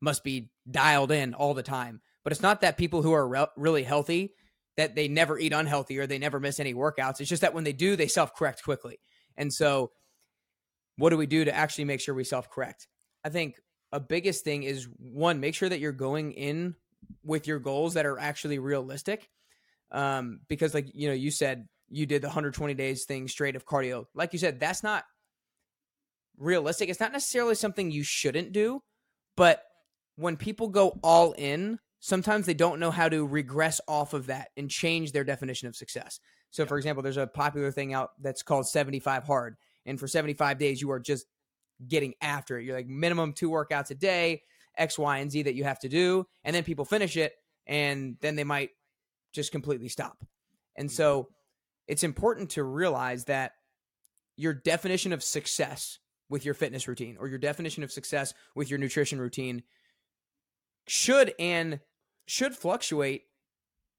must 0.00 0.24
be 0.24 0.50
dialed 0.68 1.12
in 1.12 1.32
all 1.34 1.54
the 1.54 1.62
time. 1.62 2.00
But 2.24 2.32
it's 2.32 2.42
not 2.42 2.62
that 2.62 2.76
people 2.76 3.02
who 3.02 3.12
are 3.12 3.26
re- 3.26 3.46
really 3.56 3.84
healthy 3.84 4.34
that 4.76 4.96
they 4.96 5.06
never 5.06 5.38
eat 5.38 5.52
unhealthy 5.52 5.98
or 5.98 6.06
they 6.06 6.18
never 6.18 6.40
miss 6.40 6.58
any 6.58 6.74
workouts. 6.74 7.20
It's 7.20 7.28
just 7.28 7.42
that 7.42 7.54
when 7.54 7.64
they 7.64 7.72
do, 7.72 7.94
they 7.94 8.08
self 8.08 8.34
correct 8.34 8.64
quickly. 8.64 8.98
And 9.36 9.52
so, 9.52 9.92
what 10.96 11.10
do 11.10 11.16
we 11.16 11.26
do 11.26 11.44
to 11.44 11.54
actually 11.54 11.84
make 11.84 12.00
sure 12.00 12.14
we 12.14 12.24
self 12.24 12.50
correct? 12.50 12.88
I 13.24 13.28
think 13.28 13.60
a 13.92 14.00
biggest 14.00 14.44
thing 14.44 14.64
is 14.64 14.88
one, 14.98 15.40
make 15.40 15.54
sure 15.54 15.68
that 15.68 15.80
you're 15.80 15.92
going 15.92 16.32
in 16.32 16.74
with 17.22 17.46
your 17.46 17.58
goals 17.58 17.94
that 17.94 18.06
are 18.06 18.18
actually 18.18 18.58
realistic. 18.58 19.28
Um, 19.94 20.40
because 20.48 20.74
like 20.74 20.90
you 20.92 21.08
know, 21.08 21.14
you 21.14 21.30
said 21.30 21.66
you 21.88 22.04
did 22.04 22.20
the 22.20 22.28
120 22.28 22.74
days 22.74 23.04
thing 23.04 23.28
straight 23.28 23.56
of 23.56 23.64
cardio. 23.64 24.06
Like 24.14 24.32
you 24.32 24.38
said, 24.38 24.58
that's 24.58 24.82
not 24.82 25.04
realistic. 26.36 26.88
It's 26.88 27.00
not 27.00 27.12
necessarily 27.12 27.54
something 27.54 27.90
you 27.90 28.02
shouldn't 28.02 28.52
do, 28.52 28.82
but 29.36 29.62
when 30.16 30.36
people 30.36 30.68
go 30.68 30.98
all 31.02 31.32
in, 31.32 31.78
sometimes 32.00 32.46
they 32.46 32.54
don't 32.54 32.80
know 32.80 32.90
how 32.90 33.08
to 33.08 33.26
regress 33.26 33.80
off 33.88 34.14
of 34.14 34.26
that 34.26 34.48
and 34.56 34.68
change 34.68 35.12
their 35.12 35.24
definition 35.24 35.68
of 35.68 35.76
success. 35.76 36.20
So, 36.50 36.62
yeah. 36.62 36.68
for 36.68 36.76
example, 36.76 37.02
there's 37.02 37.16
a 37.16 37.26
popular 37.26 37.70
thing 37.70 37.94
out 37.94 38.10
that's 38.20 38.42
called 38.42 38.66
75 38.66 39.24
hard. 39.24 39.56
And 39.86 39.98
for 39.98 40.08
75 40.08 40.58
days, 40.58 40.80
you 40.80 40.90
are 40.90 41.00
just 41.00 41.26
getting 41.86 42.14
after 42.20 42.58
it. 42.58 42.64
You're 42.64 42.76
like 42.76 42.86
minimum 42.86 43.32
two 43.32 43.50
workouts 43.50 43.90
a 43.90 43.94
day, 43.94 44.42
X, 44.76 44.98
Y, 44.98 45.18
and 45.18 45.30
Z 45.30 45.42
that 45.42 45.54
you 45.54 45.64
have 45.64 45.80
to 45.80 45.88
do. 45.88 46.26
And 46.44 46.54
then 46.54 46.64
people 46.64 46.84
finish 46.84 47.16
it 47.16 47.34
and 47.66 48.16
then 48.20 48.36
they 48.36 48.44
might 48.44 48.70
just 49.34 49.52
completely 49.52 49.88
stop. 49.88 50.24
And 50.76 50.88
mm-hmm. 50.88 50.96
so 50.96 51.28
it's 51.86 52.02
important 52.02 52.50
to 52.50 52.64
realize 52.64 53.24
that 53.24 53.52
your 54.36 54.54
definition 54.54 55.12
of 55.12 55.22
success 55.22 55.98
with 56.28 56.44
your 56.44 56.54
fitness 56.54 56.88
routine 56.88 57.16
or 57.20 57.28
your 57.28 57.38
definition 57.38 57.82
of 57.82 57.92
success 57.92 58.32
with 58.54 58.70
your 58.70 58.78
nutrition 58.78 59.20
routine 59.20 59.62
should 60.86 61.34
and 61.38 61.80
should 62.26 62.54
fluctuate 62.56 63.24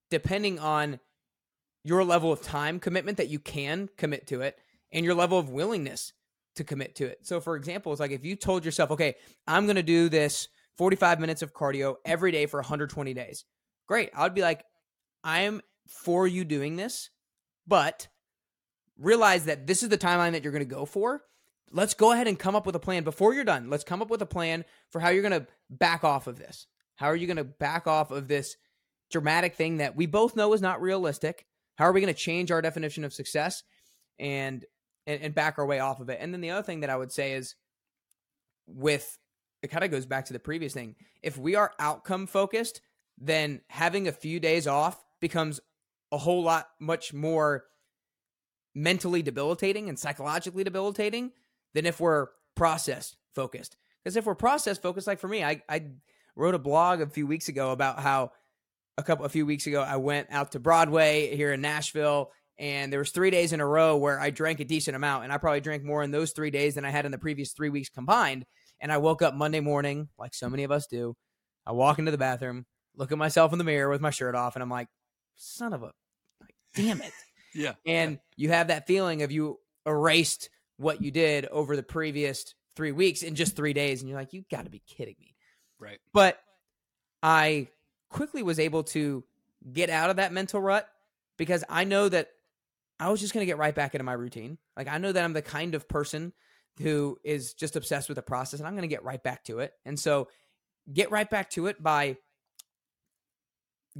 depending 0.10 0.60
on 0.60 1.00
your 1.84 2.04
level 2.04 2.32
of 2.32 2.42
time 2.42 2.80
commitment 2.80 3.18
that 3.18 3.30
you 3.30 3.40
can 3.40 3.90
commit 3.98 4.28
to 4.28 4.42
it 4.42 4.58
and 4.92 5.06
your 5.06 5.14
level 5.14 5.38
of 5.38 5.50
willingness 5.50 6.14
to 6.56 6.64
commit 6.64 6.96
to 6.96 7.06
it. 7.06 7.20
So, 7.22 7.40
for 7.40 7.56
example, 7.56 7.92
it's 7.92 8.00
like 8.00 8.12
if 8.12 8.26
you 8.26 8.36
told 8.36 8.66
yourself, 8.66 8.92
okay, 8.92 9.16
I'm 9.46 9.66
going 9.66 9.76
to 9.76 9.84
do 9.84 10.10
this 10.10 10.48
45 10.78 11.20
minutes 11.20 11.42
of 11.42 11.54
cardio 11.54 11.96
every 12.06 12.32
day 12.32 12.46
for 12.46 12.60
120 12.60 13.14
days, 13.14 13.46
great. 13.88 14.10
I 14.16 14.24
would 14.24 14.34
be 14.34 14.42
like, 14.42 14.64
I'm 15.26 15.62
for 15.88 16.28
you 16.28 16.46
doing 16.46 16.78
this, 16.78 17.10
but 17.68 18.08
realize 18.98 19.46
that 19.46 19.68
this 19.68 19.84
is 19.84 19.90
the 19.90 19.98
timeline 19.98 20.32
that 20.32 20.44
you're 20.44 20.54
going 20.54 20.64
to 20.64 20.76
go 20.76 20.86
for. 20.86 21.24
Let's 21.72 21.96
go 21.96 22.12
ahead 22.12 22.28
and 22.28 22.40
come 22.40 22.56
up 22.56 22.66
with 22.66 22.76
a 22.76 22.80
plan 22.80 23.04
before 23.04 23.34
you're 23.34 23.44
done. 23.44 23.70
Let's 23.70 23.84
come 23.84 24.02
up 24.02 24.10
with 24.10 24.22
a 24.22 24.28
plan 24.28 24.64
for 24.92 25.02
how 25.02 25.10
you're 25.10 25.28
going 25.28 25.42
to 25.42 25.48
back 25.70 26.04
off 26.04 26.28
of 26.28 26.38
this. 26.38 26.68
How 26.96 27.08
are 27.08 27.16
you 27.16 27.28
going 27.28 27.38
to 27.38 27.44
back 27.44 27.88
off 27.88 28.12
of 28.12 28.28
this 28.28 28.56
dramatic 29.12 29.56
thing 29.56 29.78
that 29.78 29.96
we 29.96 30.06
both 30.06 30.36
know 30.36 30.54
is 30.54 30.62
not 30.62 30.82
realistic? 30.82 31.46
How 31.76 31.86
are 31.86 31.92
we 31.92 32.02
going 32.02 32.14
to 32.14 32.20
change 32.20 32.52
our 32.52 32.62
definition 32.62 33.04
of 33.04 33.14
success 33.14 33.64
and, 34.20 34.64
and 35.08 35.22
and 35.22 35.36
back 35.36 35.58
our 35.58 35.66
way 35.66 35.80
off 35.80 36.00
of 36.00 36.10
it? 36.10 36.20
And 36.22 36.34
then 36.34 36.42
the 36.42 36.52
other 36.52 36.64
thing 36.64 36.82
that 36.82 36.90
I 36.90 36.96
would 36.96 37.12
say 37.12 37.34
is 37.34 37.56
with 38.68 39.18
it 39.62 39.72
kind 39.72 39.84
of 39.84 39.92
goes 39.92 40.06
back 40.06 40.26
to 40.26 40.34
the 40.34 40.40
previous 40.40 40.74
thing. 40.74 40.96
If 41.22 41.38
we 41.38 41.56
are 41.56 41.74
outcome 41.80 42.28
focused, 42.28 42.82
then 43.18 43.62
having 43.70 44.08
a 44.08 44.14
few 44.14 44.40
days 44.40 44.68
off 44.68 45.05
becomes 45.26 45.60
a 46.12 46.18
whole 46.18 46.44
lot 46.44 46.68
much 46.80 47.14
more 47.14 47.66
mentally 48.76 49.24
debilitating 49.24 49.90
and 49.90 49.98
psychologically 49.98 50.64
debilitating 50.64 51.32
than 51.74 51.88
if 51.88 52.00
we're 52.00 52.28
process 52.56 53.16
focused. 53.34 53.76
Because 54.04 54.16
if 54.16 54.28
we're 54.28 54.36
process 54.36 54.78
focused, 54.78 55.08
like 55.08 55.20
for 55.20 55.28
me, 55.28 55.44
I, 55.44 55.64
I 55.68 55.88
wrote 56.36 56.54
a 56.54 56.60
blog 56.60 57.02
a 57.02 57.08
few 57.08 57.26
weeks 57.26 57.48
ago 57.48 57.72
about 57.72 58.00
how 58.00 58.32
a 59.00 59.04
couple 59.04 59.26
a 59.26 59.30
few 59.30 59.48
weeks 59.48 59.66
ago 59.66 59.82
I 59.82 59.96
went 59.98 60.28
out 60.30 60.52
to 60.52 60.60
Broadway 60.60 61.36
here 61.36 61.52
in 61.52 61.62
Nashville 61.62 62.32
and 62.60 62.94
there 62.94 63.00
was 63.00 63.10
3 63.12 63.32
days 63.32 63.52
in 63.52 63.60
a 63.60 63.68
row 63.68 63.98
where 63.98 64.20
I 64.20 64.30
drank 64.30 64.60
a 64.60 64.66
decent 64.66 64.96
amount 64.96 65.24
and 65.24 65.34
I 65.34 65.38
probably 65.38 65.60
drank 65.60 65.84
more 65.84 66.04
in 66.04 66.12
those 66.12 66.34
3 66.34 66.52
days 66.52 66.76
than 66.76 66.86
I 66.86 66.92
had 66.92 67.06
in 67.06 67.12
the 67.12 67.18
previous 67.18 67.52
3 67.54 67.70
weeks 67.70 67.90
combined 67.90 68.46
and 68.80 68.92
I 68.92 68.98
woke 69.00 69.22
up 69.24 69.34
Monday 69.34 69.60
morning 69.60 70.10
like 70.20 70.34
so 70.34 70.50
many 70.50 70.64
of 70.64 70.72
us 70.72 70.88
do. 70.88 71.16
I 71.66 71.72
walk 71.72 71.98
into 72.00 72.12
the 72.12 72.18
bathroom, 72.18 72.66
look 72.96 73.12
at 73.12 73.18
myself 73.18 73.52
in 73.52 73.58
the 73.58 73.66
mirror 73.66 73.90
with 73.90 74.02
my 74.02 74.12
shirt 74.12 74.36
off 74.36 74.56
and 74.56 74.64
I'm 74.64 74.70
like 74.70 74.88
son 75.36 75.74
of 75.74 75.84
a 75.84 75.92
like, 76.42 76.56
damn 76.76 77.02
it. 77.02 77.12
yeah. 77.54 77.74
And 77.86 78.14
yeah. 78.14 78.18
you 78.36 78.50
have 78.50 78.68
that 78.68 78.88
feeling 78.88 79.22
of 79.22 79.32
you 79.32 79.60
erased 79.86 80.50
what 80.78 81.02
you 81.02 81.12
did 81.12 81.46
over 81.46 81.76
the 81.76 81.84
previous 81.84 82.54
3 82.76 82.92
weeks 82.92 83.22
in 83.24 83.36
just 83.36 83.56
3 83.56 83.74
days 83.74 84.02
and 84.02 84.10
you're 84.10 84.20
like 84.20 84.34
you 84.34 84.44
got 84.52 84.66
to 84.66 84.72
be 84.72 84.82
kidding 84.86 85.16
me. 85.20 85.36
Right. 85.80 86.00
But 86.14 86.40
I 87.22 87.70
quickly 88.10 88.44
was 88.44 88.60
able 88.60 88.84
to 88.84 89.24
get 89.72 89.90
out 89.90 90.10
of 90.10 90.18
that 90.18 90.34
mental 90.34 90.62
rut 90.62 90.88
because 91.38 91.64
I 91.70 91.84
know 91.84 92.08
that 92.10 92.30
I 93.00 93.10
was 93.10 93.20
just 93.20 93.34
going 93.34 93.42
to 93.42 93.46
get 93.46 93.58
right 93.58 93.76
back 93.76 93.94
into 93.94 94.04
my 94.04 94.14
routine. 94.14 94.58
Like 94.78 94.88
I 94.88 94.98
know 94.98 95.12
that 95.12 95.24
I'm 95.24 95.34
the 95.34 95.42
kind 95.42 95.76
of 95.76 95.88
person 95.88 96.34
who 96.82 97.18
is 97.24 97.54
just 97.54 97.76
obsessed 97.76 98.10
with 98.10 98.16
the 98.16 98.22
process 98.22 98.60
and 98.60 98.68
I'm 98.68 98.74
going 98.74 98.88
to 98.88 98.94
get 98.94 99.04
right 99.04 99.22
back 99.22 99.44
to 99.46 99.60
it. 99.60 99.74
And 99.86 100.00
so 100.00 100.28
get 100.92 101.12
right 101.12 101.30
back 101.30 101.50
to 101.52 101.68
it 101.68 101.82
by 101.82 102.18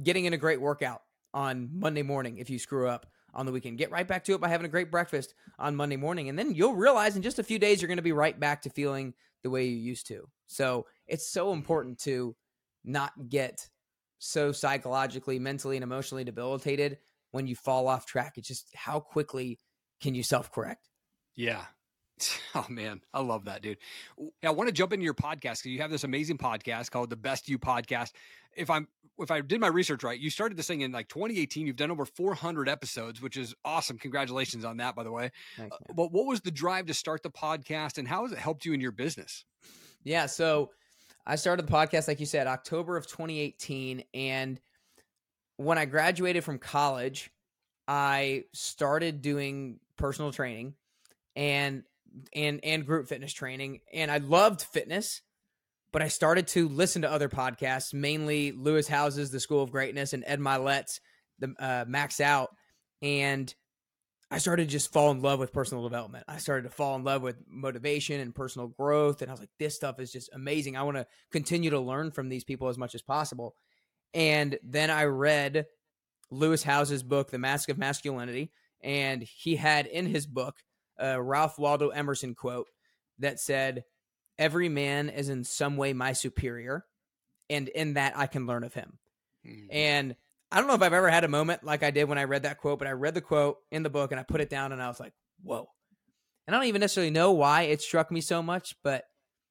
getting 0.02 0.26
in 0.26 0.32
a 0.32 0.38
great 0.38 0.60
workout 0.60 1.02
on 1.36 1.68
Monday 1.70 2.02
morning 2.02 2.38
if 2.38 2.48
you 2.48 2.58
screw 2.58 2.88
up 2.88 3.06
on 3.34 3.44
the 3.44 3.52
weekend. 3.52 3.76
Get 3.76 3.90
right 3.90 4.08
back 4.08 4.24
to 4.24 4.32
it 4.32 4.40
by 4.40 4.48
having 4.48 4.64
a 4.64 4.70
great 4.70 4.90
breakfast 4.90 5.34
on 5.58 5.76
Monday 5.76 5.96
morning 5.96 6.30
and 6.30 6.38
then 6.38 6.54
you'll 6.54 6.74
realize 6.74 7.14
in 7.14 7.22
just 7.22 7.38
a 7.38 7.44
few 7.44 7.58
days 7.58 7.80
you're 7.80 7.88
going 7.88 7.98
to 7.98 8.02
be 8.02 8.12
right 8.12 8.40
back 8.40 8.62
to 8.62 8.70
feeling 8.70 9.12
the 9.42 9.50
way 9.50 9.66
you 9.66 9.76
used 9.76 10.06
to. 10.06 10.26
So 10.46 10.86
it's 11.06 11.30
so 11.30 11.52
important 11.52 11.98
to 12.00 12.34
not 12.84 13.12
get 13.28 13.68
so 14.18 14.50
psychologically, 14.50 15.38
mentally, 15.38 15.76
and 15.76 15.84
emotionally 15.84 16.24
debilitated 16.24 16.96
when 17.32 17.46
you 17.46 17.54
fall 17.54 17.86
off 17.86 18.06
track. 18.06 18.38
It's 18.38 18.48
just 18.48 18.68
how 18.74 18.98
quickly 18.98 19.60
can 20.00 20.14
you 20.14 20.22
self 20.22 20.50
correct? 20.50 20.88
Yeah. 21.34 21.64
Oh 22.54 22.64
man, 22.70 23.02
I 23.12 23.20
love 23.20 23.44
that, 23.44 23.60
dude. 23.60 23.76
I 24.42 24.50
want 24.50 24.68
to 24.68 24.72
jump 24.72 24.94
into 24.94 25.04
your 25.04 25.12
podcast 25.12 25.58
because 25.58 25.66
you 25.66 25.80
have 25.80 25.90
this 25.90 26.04
amazing 26.04 26.38
podcast 26.38 26.90
called 26.90 27.10
the 27.10 27.16
Best 27.16 27.50
You 27.50 27.58
Podcast. 27.58 28.12
If 28.56 28.70
I'm 28.70 28.88
if 29.18 29.30
I 29.30 29.42
did 29.42 29.60
my 29.60 29.66
research 29.66 30.02
right, 30.02 30.18
you 30.18 30.30
started 30.30 30.56
this 30.56 30.66
thing 30.66 30.80
in 30.80 30.90
like 30.90 31.08
2018. 31.08 31.66
You've 31.66 31.76
done 31.76 31.90
over 31.90 32.06
400 32.06 32.66
episodes, 32.66 33.20
which 33.20 33.36
is 33.36 33.54
awesome. 33.62 33.98
Congratulations 33.98 34.64
on 34.64 34.78
that, 34.78 34.94
by 34.94 35.04
the 35.04 35.12
way. 35.12 35.30
Thanks, 35.58 35.76
uh, 35.76 35.92
but 35.94 36.12
what 36.12 36.24
was 36.26 36.40
the 36.40 36.50
drive 36.50 36.86
to 36.86 36.94
start 36.94 37.22
the 37.22 37.30
podcast, 37.30 37.98
and 37.98 38.08
how 38.08 38.22
has 38.22 38.32
it 38.32 38.38
helped 38.38 38.64
you 38.64 38.72
in 38.72 38.80
your 38.80 38.92
business? 38.92 39.44
Yeah, 40.02 40.26
so 40.26 40.70
I 41.26 41.36
started 41.36 41.66
the 41.66 41.72
podcast, 41.72 42.08
like 42.08 42.20
you 42.20 42.26
said, 42.26 42.46
October 42.46 42.96
of 42.96 43.06
2018. 43.06 44.04
And 44.14 44.60
when 45.56 45.76
I 45.76 45.84
graduated 45.84 46.44
from 46.44 46.58
college, 46.58 47.30
I 47.88 48.44
started 48.54 49.20
doing 49.22 49.80
personal 49.96 50.32
training 50.32 50.74
and 51.34 51.84
and 52.32 52.60
and 52.62 52.86
group 52.86 53.08
fitness 53.08 53.32
training. 53.32 53.80
And 53.92 54.10
I 54.10 54.18
loved 54.18 54.62
fitness, 54.62 55.22
but 55.92 56.02
I 56.02 56.08
started 56.08 56.46
to 56.48 56.68
listen 56.68 57.02
to 57.02 57.10
other 57.10 57.28
podcasts, 57.28 57.94
mainly 57.94 58.52
Lewis 58.52 58.88
Howes's 58.88 59.30
The 59.30 59.40
School 59.40 59.62
of 59.62 59.70
Greatness 59.70 60.12
and 60.12 60.24
Ed 60.26 60.40
Mylett's 60.40 61.00
the 61.38 61.54
uh, 61.58 61.84
Max 61.86 62.20
Out. 62.20 62.50
And 63.02 63.52
I 64.30 64.38
started 64.38 64.68
to 64.68 64.72
just 64.72 64.92
fall 64.92 65.12
in 65.12 65.22
love 65.22 65.38
with 65.38 65.52
personal 65.52 65.84
development. 65.84 66.24
I 66.26 66.38
started 66.38 66.62
to 66.62 66.74
fall 66.74 66.96
in 66.96 67.04
love 67.04 67.22
with 67.22 67.36
motivation 67.48 68.20
and 68.20 68.34
personal 68.34 68.66
growth. 68.68 69.22
And 69.22 69.30
I 69.30 69.32
was 69.32 69.40
like, 69.40 69.50
this 69.58 69.76
stuff 69.76 70.00
is 70.00 70.10
just 70.10 70.30
amazing. 70.32 70.76
I 70.76 70.82
want 70.82 70.96
to 70.96 71.06
continue 71.30 71.70
to 71.70 71.80
learn 71.80 72.10
from 72.10 72.28
these 72.28 72.42
people 72.42 72.68
as 72.68 72.78
much 72.78 72.94
as 72.94 73.02
possible. 73.02 73.54
And 74.14 74.58
then 74.64 74.90
I 74.90 75.04
read 75.04 75.66
Lewis 76.30 76.64
Howes's 76.64 77.04
book, 77.04 77.30
The 77.30 77.38
Mask 77.38 77.68
of 77.68 77.78
Masculinity. 77.78 78.50
And 78.82 79.22
he 79.22 79.56
had 79.56 79.86
in 79.86 80.06
his 80.06 80.26
book 80.26 80.56
a 80.98 81.20
Ralph 81.20 81.58
Waldo 81.58 81.88
Emerson 81.88 82.34
quote 82.34 82.68
that 83.18 83.40
said, 83.40 83.84
Every 84.38 84.68
man 84.68 85.08
is 85.08 85.28
in 85.28 85.44
some 85.44 85.76
way 85.76 85.92
my 85.92 86.12
superior. 86.12 86.84
And 87.48 87.68
in 87.68 87.94
that, 87.94 88.18
I 88.18 88.26
can 88.26 88.46
learn 88.46 88.64
of 88.64 88.74
him. 88.74 88.98
Mm-hmm. 89.46 89.66
And 89.70 90.16
I 90.50 90.58
don't 90.58 90.68
know 90.68 90.74
if 90.74 90.82
I've 90.82 90.92
ever 90.92 91.10
had 91.10 91.24
a 91.24 91.28
moment 91.28 91.64
like 91.64 91.82
I 91.82 91.90
did 91.90 92.08
when 92.08 92.18
I 92.18 92.24
read 92.24 92.42
that 92.42 92.58
quote, 92.58 92.78
but 92.78 92.88
I 92.88 92.92
read 92.92 93.14
the 93.14 93.20
quote 93.20 93.58
in 93.70 93.82
the 93.82 93.90
book 93.90 94.10
and 94.10 94.20
I 94.20 94.24
put 94.24 94.40
it 94.40 94.50
down 94.50 94.72
and 94.72 94.82
I 94.82 94.88
was 94.88 95.00
like, 95.00 95.12
whoa. 95.42 95.68
And 96.46 96.54
I 96.54 96.58
don't 96.58 96.68
even 96.68 96.80
necessarily 96.80 97.10
know 97.10 97.32
why 97.32 97.62
it 97.62 97.82
struck 97.82 98.10
me 98.10 98.20
so 98.20 98.42
much, 98.42 98.76
but 98.84 99.04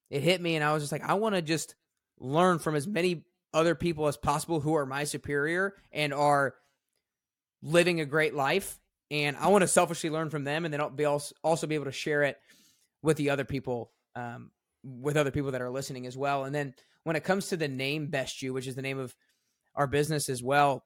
it 0.09 0.21
hit 0.21 0.41
me 0.41 0.55
and 0.55 0.63
I 0.63 0.73
was 0.73 0.83
just 0.83 0.91
like, 0.91 1.03
I 1.03 1.15
want 1.15 1.35
to 1.35 1.41
just 1.41 1.75
learn 2.19 2.59
from 2.59 2.75
as 2.75 2.87
many 2.87 3.25
other 3.53 3.75
people 3.75 4.07
as 4.07 4.17
possible 4.17 4.59
who 4.59 4.75
are 4.75 4.85
my 4.85 5.03
superior 5.03 5.73
and 5.91 6.13
are 6.13 6.55
living 7.61 7.99
a 7.99 8.05
great 8.05 8.33
life. 8.33 8.79
And 9.11 9.37
I 9.37 9.47
want 9.47 9.61
to 9.61 9.67
selfishly 9.67 10.09
learn 10.09 10.29
from 10.29 10.43
them 10.43 10.65
and 10.65 10.73
then 10.73 10.81
I'll 10.81 10.89
be 10.89 11.05
also, 11.05 11.35
also 11.43 11.67
be 11.67 11.75
able 11.75 11.85
to 11.85 11.91
share 11.91 12.23
it 12.23 12.37
with 13.01 13.17
the 13.17 13.29
other 13.29 13.45
people, 13.45 13.91
um, 14.15 14.51
with 14.83 15.17
other 15.17 15.31
people 15.31 15.51
that 15.51 15.61
are 15.61 15.69
listening 15.69 16.07
as 16.07 16.17
well. 16.17 16.45
And 16.45 16.55
then 16.55 16.73
when 17.03 17.15
it 17.15 17.23
comes 17.23 17.49
to 17.49 17.57
the 17.57 17.67
name 17.67 18.07
Best 18.07 18.41
You, 18.41 18.53
which 18.53 18.67
is 18.67 18.75
the 18.75 18.81
name 18.81 18.99
of 18.99 19.15
our 19.75 19.87
business 19.87 20.29
as 20.29 20.41
well 20.41 20.83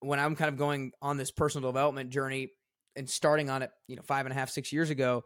when 0.00 0.18
i'm 0.18 0.34
kind 0.34 0.48
of 0.48 0.56
going 0.56 0.92
on 1.00 1.16
this 1.16 1.30
personal 1.30 1.70
development 1.70 2.10
journey 2.10 2.50
and 2.96 3.08
starting 3.08 3.48
on 3.48 3.62
it 3.62 3.70
you 3.86 3.96
know 3.96 4.02
five 4.02 4.26
and 4.26 4.32
a 4.32 4.34
half 4.34 4.50
six 4.50 4.72
years 4.72 4.90
ago 4.90 5.24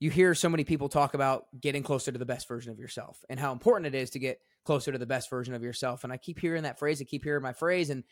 you 0.00 0.10
hear 0.10 0.34
so 0.34 0.48
many 0.48 0.62
people 0.62 0.88
talk 0.88 1.14
about 1.14 1.46
getting 1.60 1.82
closer 1.82 2.12
to 2.12 2.18
the 2.18 2.26
best 2.26 2.46
version 2.46 2.70
of 2.70 2.78
yourself 2.78 3.18
and 3.28 3.40
how 3.40 3.52
important 3.52 3.92
it 3.92 3.98
is 3.98 4.10
to 4.10 4.18
get 4.18 4.38
closer 4.68 4.92
to 4.92 4.98
the 4.98 5.06
best 5.06 5.30
version 5.30 5.54
of 5.54 5.62
yourself 5.62 6.04
and 6.04 6.12
i 6.12 6.16
keep 6.16 6.38
hearing 6.38 6.62
that 6.62 6.78
phrase 6.78 7.00
i 7.00 7.04
keep 7.04 7.24
hearing 7.24 7.42
my 7.42 7.52
phrase 7.52 7.88
and 7.90 8.04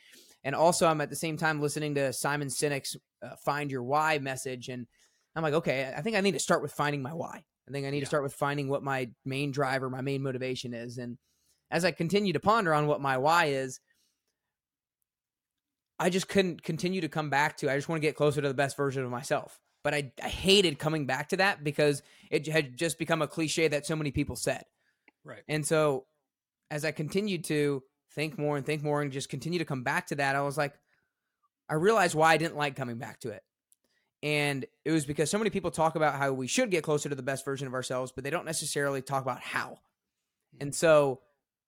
and 0.42 0.54
also 0.54 0.86
i'm 0.86 1.00
at 1.00 1.10
the 1.10 1.16
same 1.16 1.36
time 1.36 1.60
listening 1.60 1.94
to 1.94 2.12
simon 2.12 2.48
sinek's 2.48 2.96
uh, 3.22 3.36
find 3.44 3.70
your 3.70 3.82
why 3.82 4.18
message 4.18 4.68
and 4.68 4.86
i'm 5.34 5.42
like 5.42 5.54
okay 5.54 5.92
i 5.96 6.00
think 6.00 6.16
i 6.16 6.20
need 6.20 6.32
to 6.32 6.38
start 6.38 6.62
with 6.62 6.72
finding 6.72 7.02
my 7.02 7.12
why 7.12 7.44
i 7.68 7.70
think 7.70 7.86
i 7.86 7.90
need 7.90 7.98
yeah. 7.98 8.00
to 8.00 8.06
start 8.06 8.22
with 8.22 8.34
finding 8.34 8.68
what 8.68 8.82
my 8.82 9.08
main 9.24 9.50
driver 9.50 9.90
my 9.90 10.00
main 10.00 10.22
motivation 10.22 10.72
is 10.74 10.98
and 10.98 11.18
as 11.70 11.84
I 11.84 11.90
continue 11.90 12.32
to 12.32 12.40
ponder 12.40 12.72
on 12.72 12.86
what 12.86 13.00
my 13.00 13.18
why 13.18 13.46
is, 13.46 13.80
I 15.98 16.10
just 16.10 16.28
couldn't 16.28 16.62
continue 16.62 17.00
to 17.00 17.08
come 17.08 17.30
back 17.30 17.56
to. 17.58 17.70
I 17.70 17.76
just 17.76 17.88
want 17.88 18.00
to 18.00 18.06
get 18.06 18.16
closer 18.16 18.40
to 18.40 18.48
the 18.48 18.54
best 18.54 18.76
version 18.76 19.04
of 19.04 19.10
myself. 19.10 19.58
But 19.82 19.94
I, 19.94 20.12
I 20.22 20.28
hated 20.28 20.78
coming 20.78 21.06
back 21.06 21.28
to 21.28 21.38
that 21.38 21.64
because 21.64 22.02
it 22.30 22.46
had 22.48 22.76
just 22.76 22.98
become 22.98 23.22
a 23.22 23.28
cliche 23.28 23.68
that 23.68 23.86
so 23.86 23.96
many 23.96 24.10
people 24.10 24.36
said. 24.36 24.64
Right. 25.24 25.42
And 25.48 25.66
so 25.66 26.06
as 26.70 26.84
I 26.84 26.90
continued 26.90 27.44
to 27.44 27.82
think 28.12 28.38
more 28.38 28.56
and 28.56 28.64
think 28.64 28.82
more 28.82 29.02
and 29.02 29.12
just 29.12 29.28
continue 29.28 29.58
to 29.58 29.64
come 29.64 29.82
back 29.82 30.08
to 30.08 30.16
that, 30.16 30.36
I 30.36 30.42
was 30.42 30.56
like, 30.56 30.74
I 31.68 31.74
realized 31.74 32.14
why 32.14 32.32
I 32.32 32.36
didn't 32.36 32.56
like 32.56 32.76
coming 32.76 32.98
back 32.98 33.20
to 33.20 33.30
it. 33.30 33.42
And 34.22 34.64
it 34.84 34.92
was 34.92 35.04
because 35.04 35.30
so 35.30 35.38
many 35.38 35.50
people 35.50 35.70
talk 35.70 35.94
about 35.94 36.14
how 36.14 36.32
we 36.32 36.46
should 36.46 36.70
get 36.70 36.82
closer 36.82 37.08
to 37.08 37.14
the 37.14 37.22
best 37.22 37.44
version 37.44 37.66
of 37.66 37.74
ourselves, 37.74 38.12
but 38.12 38.24
they 38.24 38.30
don't 38.30 38.46
necessarily 38.46 39.02
talk 39.02 39.22
about 39.22 39.40
how. 39.40 39.78
Hmm. 40.56 40.62
And 40.62 40.74
so 40.74 41.20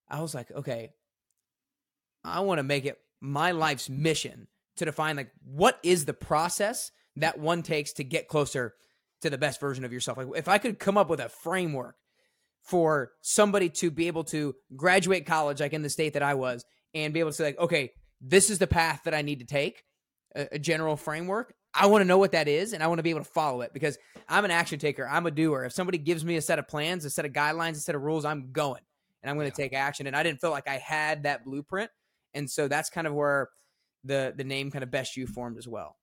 I 0.08 0.20
was 0.20 0.34
like, 0.34 0.50
okay, 0.50 0.92
I 2.24 2.40
want 2.40 2.58
to 2.58 2.64
make 2.64 2.84
it 2.84 2.98
my 3.20 3.52
life's 3.52 3.88
mission 3.88 4.48
to 4.76 4.84
define 4.84 5.16
like 5.16 5.30
what 5.44 5.78
is 5.82 6.04
the 6.04 6.14
process 6.14 6.90
that 7.16 7.38
one 7.38 7.62
takes 7.62 7.92
to 7.94 8.04
get 8.04 8.28
closer 8.28 8.74
to 9.22 9.30
the 9.30 9.38
best 9.38 9.60
version 9.60 9.84
of 9.84 9.92
yourself. 9.92 10.18
Like 10.18 10.28
if 10.36 10.48
I 10.48 10.58
could 10.58 10.78
come 10.78 10.96
up 10.96 11.10
with 11.10 11.20
a 11.20 11.28
framework 11.28 11.96
for 12.68 13.12
somebody 13.22 13.70
to 13.70 13.90
be 13.90 14.08
able 14.08 14.24
to 14.24 14.54
graduate 14.76 15.26
college 15.26 15.60
like 15.60 15.72
in 15.72 15.82
the 15.82 15.88
state 15.88 16.12
that 16.12 16.22
I 16.22 16.34
was 16.34 16.64
and 16.94 17.14
be 17.14 17.20
able 17.20 17.30
to 17.30 17.36
say 17.36 17.44
like, 17.44 17.58
okay, 17.58 17.92
this 18.20 18.50
is 18.50 18.58
the 18.58 18.66
path 18.66 19.02
that 19.04 19.14
I 19.14 19.22
need 19.22 19.40
to 19.40 19.46
take, 19.46 19.84
a, 20.34 20.48
a 20.52 20.58
general 20.58 20.96
framework. 20.96 21.54
I 21.74 21.86
want 21.86 22.02
to 22.02 22.06
know 22.06 22.18
what 22.18 22.32
that 22.32 22.48
is 22.48 22.72
and 22.72 22.82
I 22.82 22.88
want 22.88 22.98
to 22.98 23.02
be 23.02 23.10
able 23.10 23.20
to 23.20 23.30
follow 23.30 23.62
it 23.62 23.72
because 23.72 23.96
I'm 24.28 24.44
an 24.44 24.50
action 24.50 24.78
taker. 24.78 25.06
I'm 25.08 25.26
a 25.26 25.30
doer. 25.30 25.64
If 25.64 25.72
somebody 25.72 25.98
gives 25.98 26.24
me 26.24 26.36
a 26.36 26.42
set 26.42 26.58
of 26.58 26.68
plans, 26.68 27.04
a 27.04 27.10
set 27.10 27.24
of 27.24 27.32
guidelines, 27.32 27.72
a 27.72 27.80
set 27.80 27.94
of 27.94 28.02
rules, 28.02 28.24
I'm 28.24 28.52
going 28.52 28.82
and 29.22 29.30
I'm 29.30 29.36
going 29.36 29.50
to 29.50 29.62
yeah. 29.62 29.68
take 29.68 29.74
action. 29.74 30.06
And 30.06 30.16
I 30.16 30.22
didn't 30.22 30.40
feel 30.40 30.50
like 30.50 30.68
I 30.68 30.76
had 30.76 31.22
that 31.22 31.44
blueprint. 31.44 31.90
And 32.34 32.50
so 32.50 32.68
that's 32.68 32.90
kind 32.90 33.06
of 33.06 33.14
where 33.14 33.48
the 34.04 34.34
the 34.36 34.44
name 34.44 34.70
kind 34.70 34.82
of 34.82 34.90
best 34.90 35.16
you 35.16 35.26
formed 35.26 35.58
as 35.58 35.66
well. 35.66 35.96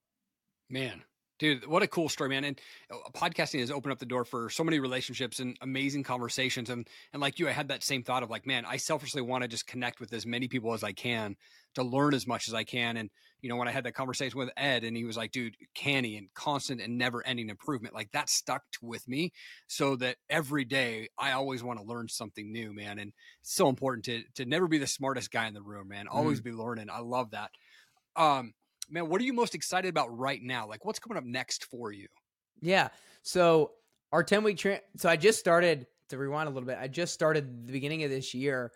Man, 0.69 1.03
Dude, 1.37 1.67
what 1.67 1.83
a 1.83 1.87
cool 1.87 2.07
story, 2.07 2.29
man! 2.29 2.45
And 2.45 2.61
uh, 2.89 3.09
podcasting 3.13 3.59
has 3.59 3.69
opened 3.69 3.91
up 3.91 3.99
the 3.99 4.05
door 4.05 4.23
for 4.23 4.49
so 4.49 4.63
many 4.63 4.79
relationships 4.79 5.41
and 5.41 5.57
amazing 5.61 6.03
conversations. 6.03 6.69
And 6.69 6.87
and 7.11 7.21
like 7.21 7.39
you, 7.39 7.49
I 7.49 7.51
had 7.51 7.67
that 7.67 7.83
same 7.83 8.03
thought 8.03 8.23
of 8.23 8.29
like, 8.29 8.47
man, 8.47 8.63
I 8.65 8.77
selfishly 8.77 9.21
want 9.21 9.41
to 9.41 9.49
just 9.49 9.67
connect 9.67 9.99
with 9.99 10.13
as 10.13 10.25
many 10.25 10.47
people 10.47 10.73
as 10.73 10.83
I 10.83 10.93
can 10.93 11.35
to 11.73 11.83
learn 11.83 12.13
as 12.13 12.25
much 12.25 12.47
as 12.47 12.53
I 12.53 12.63
can. 12.63 12.95
And 12.95 13.09
you 13.41 13.49
know, 13.49 13.57
when 13.57 13.67
I 13.67 13.71
had 13.71 13.83
that 13.83 13.95
conversation 13.95 14.39
with 14.39 14.49
Ed, 14.55 14.85
and 14.85 14.95
he 14.95 15.03
was 15.03 15.17
like, 15.17 15.33
"Dude, 15.33 15.57
CANI 15.75 16.15
and 16.15 16.33
constant 16.33 16.79
and 16.79 16.97
never-ending 16.97 17.49
improvement," 17.49 17.93
like 17.93 18.11
that 18.11 18.29
stuck 18.29 18.63
with 18.81 19.05
me, 19.05 19.33
so 19.67 19.97
that 19.97 20.15
every 20.29 20.63
day 20.63 21.09
I 21.19 21.33
always 21.33 21.61
want 21.61 21.79
to 21.79 21.85
learn 21.85 22.07
something 22.07 22.49
new, 22.49 22.73
man. 22.73 22.97
And 22.97 23.11
it's 23.41 23.53
so 23.55 23.67
important 23.67 24.05
to 24.05 24.23
to 24.35 24.45
never 24.45 24.69
be 24.69 24.77
the 24.77 24.87
smartest 24.87 25.31
guy 25.31 25.47
in 25.47 25.53
the 25.53 25.61
room, 25.61 25.89
man. 25.89 26.07
Always 26.07 26.39
mm. 26.39 26.45
be 26.45 26.51
learning. 26.53 26.89
I 26.89 26.99
love 26.99 27.31
that. 27.31 27.51
Um, 28.15 28.53
man, 28.89 29.09
what 29.09 29.21
are 29.21 29.23
you 29.23 29.33
most 29.33 29.55
excited 29.55 29.89
about 29.89 30.17
right 30.17 30.41
now? 30.41 30.67
Like, 30.67 30.85
what's 30.85 30.99
coming 30.99 31.17
up 31.17 31.23
next 31.23 31.65
for 31.65 31.91
you? 31.91 32.07
Yeah. 32.61 32.89
So 33.23 33.71
our 34.11 34.23
10 34.23 34.43
week 34.43 34.57
tra- 34.57 34.81
so 34.97 35.09
I 35.09 35.15
just 35.15 35.39
started 35.39 35.87
to 36.09 36.17
rewind 36.17 36.47
a 36.47 36.51
little 36.51 36.67
bit. 36.67 36.77
I 36.79 36.87
just 36.87 37.13
started 37.13 37.67
the 37.67 37.73
beginning 37.73 38.03
of 38.03 38.09
this 38.09 38.33
year 38.33 38.71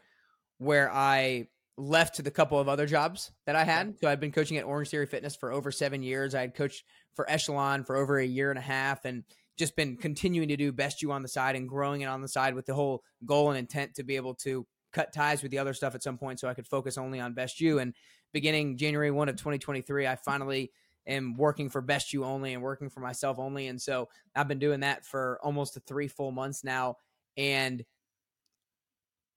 where 0.58 0.92
I 0.92 1.48
left 1.78 2.22
the 2.22 2.32
couple 2.32 2.60
of 2.60 2.68
other 2.68 2.86
jobs 2.86 3.32
that 3.46 3.56
I 3.56 3.64
had. 3.64 3.98
So 4.00 4.10
I'd 4.10 4.20
been 4.20 4.32
coaching 4.32 4.58
at 4.58 4.66
Orange 4.66 4.90
Theory 4.90 5.06
Fitness 5.06 5.36
for 5.36 5.52
over 5.52 5.72
seven 5.72 6.04
years. 6.04 6.36
I 6.36 6.42
had 6.42 6.54
coached 6.54 6.84
for 7.16 7.30
Echelon 7.30 7.84
for 7.86 7.96
over 7.96 8.20
a 8.20 8.26
year 8.26 8.50
and 8.50 8.60
a 8.60 8.64
half 8.64 9.06
and 9.06 9.24
just 9.58 9.76
been 9.76 9.96
continuing 9.96 10.50
to 10.50 10.58
do 10.58 10.72
best 10.72 11.02
you 11.02 11.12
on 11.12 11.22
the 11.22 11.28
side 11.28 11.56
and 11.56 11.68
growing 11.68 12.02
it 12.02 12.06
on 12.06 12.22
the 12.22 12.28
side 12.28 12.54
with 12.54 12.66
the 12.66 12.74
whole 12.74 13.04
goal 13.26 13.50
and 13.50 13.58
intent 13.58 13.96
to 13.96 14.04
be 14.04 14.16
able 14.16 14.34
to 14.34 14.66
cut 14.92 15.14
ties 15.14 15.42
with 15.42 15.52
the 15.52 15.58
other 15.58 15.74
stuff 15.74 15.96
at 15.96 16.04
some 16.04 16.18
point 16.18 16.40
so 16.40 16.48
I 16.48 16.54
could 16.54 16.68
focus 16.68 16.98
only 16.98 17.20
on 17.20 17.34
best 17.34 17.62
you. 17.62 17.80
And 17.80 17.94
beginning 18.34 18.78
January 18.78 19.12
1 19.12 19.30
of 19.30 19.36
2023, 19.36 20.08
I 20.08 20.16
finally 20.16 20.72
am 21.08 21.36
working 21.38 21.70
for 21.70 21.82
Best 21.82 22.14
You 22.14 22.24
only 22.24 22.54
and 22.54 22.64
working 22.64 22.90
for 22.90 23.00
myself 23.00 23.40
only. 23.40 23.68
And 23.68 23.82
so 23.82 24.10
I've 24.36 24.48
been 24.48 24.60
doing 24.60 24.82
that 24.82 25.06
for 25.06 25.40
almost 25.44 25.78
three 25.88 26.08
full 26.08 26.32
months 26.32 26.64
now. 26.64 26.96
And 27.38 27.84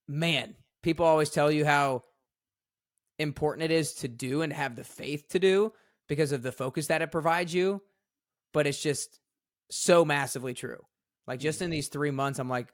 man, 0.09 0.55
people 0.83 1.07
always 1.07 1.31
tell 1.31 1.51
you 1.51 1.65
how 1.65 2.03
important 3.19 3.65
it 3.65 3.71
is 3.71 3.95
to 3.95 4.09
do 4.09 4.43
and 4.43 4.53
have 4.53 4.77
the 4.77 4.85
faith 4.85 5.29
to 5.31 5.39
do 5.39 5.73
because 6.09 6.33
of 6.33 6.43
the 6.43 6.53
focus 6.53 6.89
that 6.89 7.03
it 7.03 7.13
provides 7.13 7.55
you. 7.55 7.81
But 8.53 8.67
it's 8.67 8.83
just 8.83 9.21
so 9.71 10.05
massively 10.05 10.55
true. 10.55 10.85
Like 11.27 11.41
just 11.41 11.63
in 11.63 11.67
mm-hmm. 11.67 11.73
these 11.73 11.89
three 11.89 12.11
months, 12.11 12.39
I'm 12.39 12.49
like, 12.49 12.69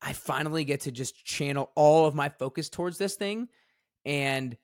I 0.00 0.12
finally 0.12 0.64
get 0.64 0.82
to 0.82 0.92
just 0.92 1.24
channel 1.24 1.72
all 1.74 2.06
of 2.06 2.14
my 2.14 2.28
focus 2.28 2.68
towards 2.68 2.98
this 2.98 3.16
thing. 3.16 3.48
And 4.04 4.56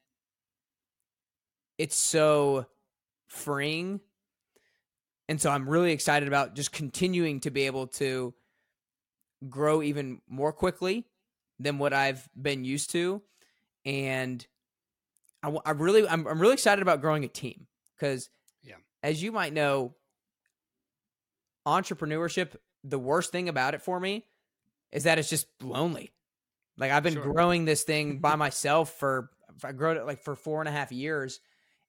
it's 1.78 1.96
so 1.96 2.66
freeing. 3.26 4.00
And 5.28 5.40
so 5.40 5.50
I'm 5.50 5.68
really 5.68 5.92
excited 5.92 6.28
about 6.28 6.54
just 6.54 6.72
continuing 6.72 7.40
to 7.40 7.50
be 7.50 7.66
able 7.66 7.87
to 7.88 8.35
grow 9.48 9.82
even 9.82 10.20
more 10.28 10.52
quickly 10.52 11.06
than 11.58 11.78
what 11.78 11.92
I've 11.92 12.28
been 12.40 12.64
used 12.64 12.90
to. 12.90 13.22
And 13.85 14.46
I, 15.42 15.56
I 15.64 15.70
really, 15.72 16.06
I'm, 16.06 16.26
I'm 16.26 16.40
really 16.40 16.54
excited 16.54 16.82
about 16.82 17.00
growing 17.00 17.24
a 17.24 17.28
team 17.28 17.66
because, 17.96 18.28
yeah, 18.62 18.76
as 19.02 19.22
you 19.22 19.32
might 19.32 19.52
know, 19.52 19.94
entrepreneurship, 21.66 22.56
the 22.85 22.98
worst 22.98 23.32
thing 23.32 23.48
about 23.48 23.74
it 23.74 23.82
for 23.82 23.98
me 23.98 24.24
is 24.90 25.04
that 25.04 25.18
it's 25.18 25.30
just 25.30 25.46
lonely. 25.62 26.12
Like 26.76 26.90
I've 26.90 27.02
been 27.02 27.14
sure. 27.14 27.32
growing 27.32 27.64
this 27.64 27.82
thing 27.82 28.18
by 28.20 28.37
myself 28.37 28.92
for 28.98 29.30
I 29.64 29.72
grew 29.72 29.92
it 29.92 30.06
like 30.06 30.20
for 30.22 30.35
four 30.35 30.61
and 30.61 30.68
a 30.68 30.72
half 30.72 30.92
years, 30.92 31.40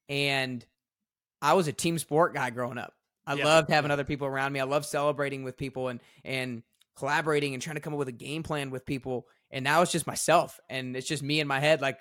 and 0.09 0.65
I 1.41 1.53
was 1.53 1.67
a 1.67 1.73
team 1.73 1.97
sport 1.97 2.33
guy 2.33 2.49
growing 2.49 2.77
up. 2.77 2.93
I 3.25 3.35
yeah. 3.35 3.45
loved 3.45 3.69
having 3.69 3.91
other 3.91 4.03
people 4.03 4.27
around 4.27 4.53
me. 4.53 4.59
I 4.59 4.65
love 4.65 4.85
celebrating 4.85 5.43
with 5.43 5.57
people 5.57 5.87
and 5.89 5.99
and 6.23 6.63
collaborating 6.95 7.53
and 7.53 7.61
trying 7.61 7.75
to 7.75 7.81
come 7.81 7.93
up 7.93 7.99
with 7.99 8.07
a 8.07 8.13
game 8.13 8.43
plan 8.43 8.69
with 8.69 8.85
people. 8.85 9.27
And 9.51 9.63
now 9.63 9.81
it's 9.81 9.91
just 9.91 10.07
myself 10.07 10.59
and 10.69 10.95
it's 10.95 11.07
just 11.07 11.23
me 11.23 11.39
in 11.39 11.47
my 11.47 11.59
head. 11.59 11.81
Like, 11.81 11.97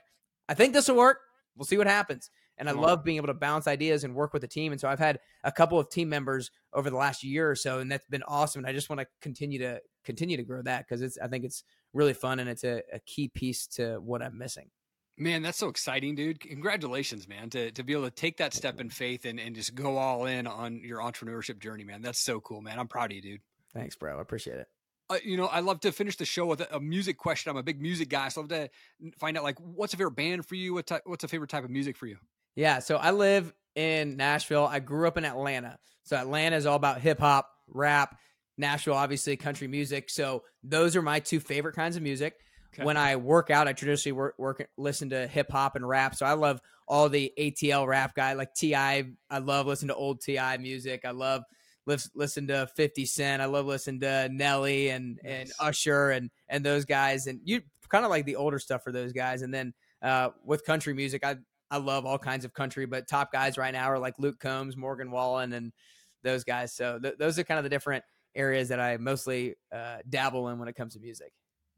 I 0.48 0.54
think 0.54 0.72
this 0.72 0.88
will 0.88 0.96
work. 0.96 1.18
We'll 1.56 1.64
see 1.64 1.78
what 1.78 1.86
happens. 1.86 2.30
And 2.58 2.68
I 2.68 2.72
love 2.72 3.02
being 3.02 3.16
able 3.16 3.28
to 3.28 3.34
bounce 3.34 3.66
ideas 3.66 4.04
and 4.04 4.14
work 4.14 4.32
with 4.32 4.44
a 4.44 4.48
team. 4.48 4.72
And 4.72 4.80
so 4.80 4.86
I've 4.86 4.98
had 4.98 5.18
a 5.42 5.50
couple 5.50 5.78
of 5.78 5.88
team 5.88 6.08
members 6.08 6.50
over 6.72 6.90
the 6.90 6.96
last 6.96 7.24
year 7.24 7.50
or 7.50 7.56
so, 7.56 7.80
and 7.80 7.90
that's 7.90 8.06
been 8.06 8.22
awesome. 8.24 8.60
And 8.60 8.68
I 8.68 8.72
just 8.72 8.88
want 8.88 9.00
to 9.00 9.06
continue 9.20 9.58
to 9.60 9.80
continue 10.04 10.36
to 10.36 10.42
grow 10.42 10.62
that 10.62 10.86
because 10.86 11.02
it's 11.02 11.18
I 11.18 11.28
think 11.28 11.44
it's 11.44 11.64
really 11.92 12.12
fun 12.12 12.40
and 12.40 12.48
it's 12.48 12.62
a, 12.62 12.82
a 12.92 13.00
key 13.00 13.28
piece 13.28 13.66
to 13.68 13.96
what 13.96 14.22
I'm 14.22 14.38
missing. 14.38 14.70
Man, 15.22 15.42
that's 15.42 15.58
so 15.58 15.68
exciting, 15.68 16.16
dude. 16.16 16.40
Congratulations, 16.40 17.28
man, 17.28 17.48
to, 17.50 17.70
to 17.72 17.84
be 17.84 17.92
able 17.92 18.04
to 18.04 18.10
take 18.10 18.38
that 18.38 18.52
step 18.52 18.80
in 18.80 18.90
faith 18.90 19.24
and, 19.24 19.38
and 19.38 19.54
just 19.54 19.72
go 19.72 19.96
all 19.96 20.26
in 20.26 20.48
on 20.48 20.80
your 20.82 20.98
entrepreneurship 20.98 21.60
journey, 21.60 21.84
man. 21.84 22.02
That's 22.02 22.18
so 22.18 22.40
cool, 22.40 22.60
man. 22.60 22.80
I'm 22.80 22.88
proud 22.88 23.12
of 23.12 23.16
you, 23.16 23.22
dude. 23.22 23.40
Thanks, 23.72 23.94
bro. 23.94 24.18
I 24.18 24.20
appreciate 24.20 24.56
it. 24.56 24.66
Uh, 25.08 25.18
you 25.24 25.36
know, 25.36 25.46
I 25.46 25.60
love 25.60 25.78
to 25.80 25.92
finish 25.92 26.16
the 26.16 26.24
show 26.24 26.46
with 26.46 26.62
a, 26.62 26.76
a, 26.76 26.80
music 26.80 27.18
question. 27.18 27.50
I'm 27.50 27.56
a 27.56 27.62
big 27.62 27.80
music 27.80 28.08
guy, 28.08 28.30
so 28.30 28.40
I 28.40 28.42
love 28.42 28.48
to 28.50 28.70
find 29.20 29.38
out 29.38 29.44
like 29.44 29.58
what's 29.60 29.94
a 29.94 29.96
favorite 29.96 30.16
band 30.16 30.44
for 30.44 30.56
you? 30.56 30.74
What 30.74 30.88
ty- 30.88 31.02
what's 31.04 31.22
a 31.22 31.28
favorite 31.28 31.50
type 31.50 31.62
of 31.62 31.70
music 31.70 31.96
for 31.96 32.06
you? 32.06 32.16
Yeah, 32.56 32.80
so 32.80 32.96
I 32.96 33.12
live 33.12 33.52
in 33.76 34.16
Nashville. 34.16 34.66
I 34.66 34.80
grew 34.80 35.06
up 35.06 35.16
in 35.18 35.24
Atlanta, 35.24 35.78
so 36.02 36.16
Atlanta 36.16 36.56
is 36.56 36.66
all 36.66 36.76
about 36.76 37.00
hip 37.00 37.20
hop, 37.20 37.48
rap. 37.68 38.18
Nashville, 38.58 38.94
obviously, 38.94 39.36
country 39.36 39.68
music. 39.68 40.10
So 40.10 40.42
those 40.64 40.96
are 40.96 41.02
my 41.02 41.20
two 41.20 41.38
favorite 41.38 41.76
kinds 41.76 41.96
of 41.96 42.02
music. 42.02 42.34
Okay. 42.74 42.84
When 42.84 42.96
I 42.96 43.16
work 43.16 43.50
out, 43.50 43.68
I 43.68 43.74
traditionally 43.74 44.16
work, 44.16 44.34
work 44.38 44.66
listen 44.78 45.10
to 45.10 45.26
hip 45.26 45.50
hop 45.50 45.76
and 45.76 45.86
rap. 45.86 46.14
So 46.14 46.24
I 46.24 46.32
love 46.32 46.60
all 46.88 47.08
the 47.08 47.32
ATL 47.38 47.86
rap 47.86 48.14
guy 48.14 48.32
like 48.32 48.54
Ti. 48.54 48.74
I 48.74 49.04
love 49.40 49.66
listening 49.66 49.88
to 49.88 49.94
old 49.94 50.20
T.I. 50.22 50.56
music. 50.58 51.02
I 51.04 51.10
love 51.10 51.42
listen 52.14 52.46
to 52.46 52.66
50 52.74 53.04
Cent. 53.06 53.42
I 53.42 53.46
love 53.46 53.66
listening 53.66 54.00
to 54.00 54.28
Nelly 54.30 54.90
and 54.90 55.18
nice. 55.22 55.32
and 55.32 55.52
Usher 55.60 56.10
and 56.10 56.30
and 56.48 56.64
those 56.64 56.84
guys. 56.84 57.26
And 57.26 57.40
you 57.44 57.60
kind 57.88 58.04
of 58.04 58.10
like 58.10 58.24
the 58.24 58.36
older 58.36 58.58
stuff 58.58 58.82
for 58.82 58.92
those 58.92 59.12
guys. 59.12 59.42
And 59.42 59.52
then 59.52 59.74
uh, 60.00 60.30
with 60.44 60.64
country 60.64 60.94
music, 60.94 61.24
I 61.24 61.36
I 61.70 61.78
love 61.78 62.04
all 62.04 62.18
kinds 62.18 62.44
of 62.44 62.52
country, 62.52 62.84
but 62.84 63.08
top 63.08 63.32
guys 63.32 63.56
right 63.56 63.72
now 63.72 63.86
are 63.86 63.98
like 63.98 64.18
Luke 64.18 64.38
Combs, 64.38 64.76
Morgan 64.76 65.10
Wallen, 65.10 65.54
and 65.54 65.72
those 66.22 66.44
guys. 66.44 66.74
So 66.74 66.98
th- 66.98 67.14
those 67.18 67.38
are 67.38 67.44
kind 67.44 67.58
of 67.58 67.64
the 67.64 67.70
different 67.70 68.04
areas 68.34 68.68
that 68.68 68.80
I 68.80 68.96
mostly 68.98 69.54
uh, 69.74 69.98
dabble 70.08 70.48
in 70.48 70.58
when 70.58 70.68
it 70.68 70.74
comes 70.74 70.94
to 70.94 71.00
music. 71.00 71.32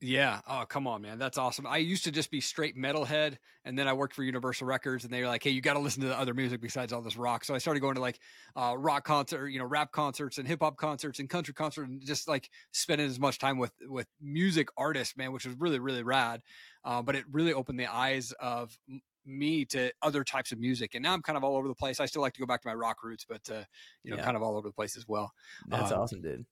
Yeah. 0.04 0.40
Oh, 0.46 0.64
come 0.68 0.86
on, 0.86 1.00
man. 1.00 1.18
That's 1.18 1.38
awesome. 1.38 1.66
I 1.66 1.78
used 1.78 2.04
to 2.04 2.12
just 2.12 2.30
be 2.30 2.42
straight 2.42 2.76
metalhead, 2.76 3.38
and 3.64 3.78
then 3.78 3.88
I 3.88 3.94
worked 3.94 4.14
for 4.14 4.22
Universal 4.22 4.66
Records, 4.66 5.04
and 5.04 5.12
they 5.12 5.22
were 5.22 5.28
like, 5.28 5.42
"Hey, 5.42 5.50
you 5.50 5.62
got 5.62 5.74
to 5.74 5.80
listen 5.80 6.02
to 6.02 6.08
the 6.08 6.18
other 6.18 6.34
music 6.34 6.60
besides 6.60 6.92
all 6.92 7.00
this 7.00 7.16
rock." 7.16 7.42
So 7.42 7.54
I 7.54 7.58
started 7.58 7.80
going 7.80 7.94
to 7.94 8.02
like 8.02 8.20
uh, 8.54 8.74
rock 8.76 9.04
concert, 9.06 9.48
you 9.48 9.58
know, 9.58 9.64
rap 9.64 9.92
concerts 9.92 10.36
and 10.36 10.46
hip 10.46 10.60
hop 10.60 10.76
concerts 10.76 11.20
and 11.20 11.30
country 11.30 11.54
concerts, 11.54 11.88
and 11.88 12.04
just 12.04 12.28
like 12.28 12.50
spending 12.70 13.06
as 13.06 13.18
much 13.18 13.38
time 13.38 13.56
with 13.56 13.72
with 13.88 14.06
music 14.20 14.68
artists, 14.76 15.16
man, 15.16 15.32
which 15.32 15.46
was 15.46 15.54
really 15.58 15.78
really 15.78 16.02
rad. 16.02 16.42
Uh, 16.84 17.00
but 17.00 17.16
it 17.16 17.24
really 17.32 17.54
opened 17.54 17.80
the 17.80 17.86
eyes 17.86 18.34
of 18.40 18.76
me 19.24 19.64
to 19.64 19.90
other 20.02 20.22
types 20.22 20.52
of 20.52 20.58
music, 20.58 20.94
and 20.94 21.02
now 21.02 21.14
I'm 21.14 21.22
kind 21.22 21.38
of 21.38 21.44
all 21.44 21.56
over 21.56 21.66
the 21.66 21.74
place. 21.74 21.98
I 21.98 22.04
still 22.04 22.20
like 22.20 22.34
to 22.34 22.40
go 22.40 22.46
back 22.46 22.60
to 22.60 22.68
my 22.68 22.74
rock 22.74 23.02
roots, 23.02 23.24
but 23.26 23.40
uh, 23.50 23.64
you 24.02 24.10
know, 24.10 24.18
yeah. 24.18 24.24
kind 24.24 24.36
of 24.36 24.42
all 24.42 24.58
over 24.58 24.68
the 24.68 24.74
place 24.74 24.98
as 24.98 25.08
well. 25.08 25.32
That's 25.68 25.92
um, 25.92 26.00
awesome, 26.00 26.20
dude 26.20 26.44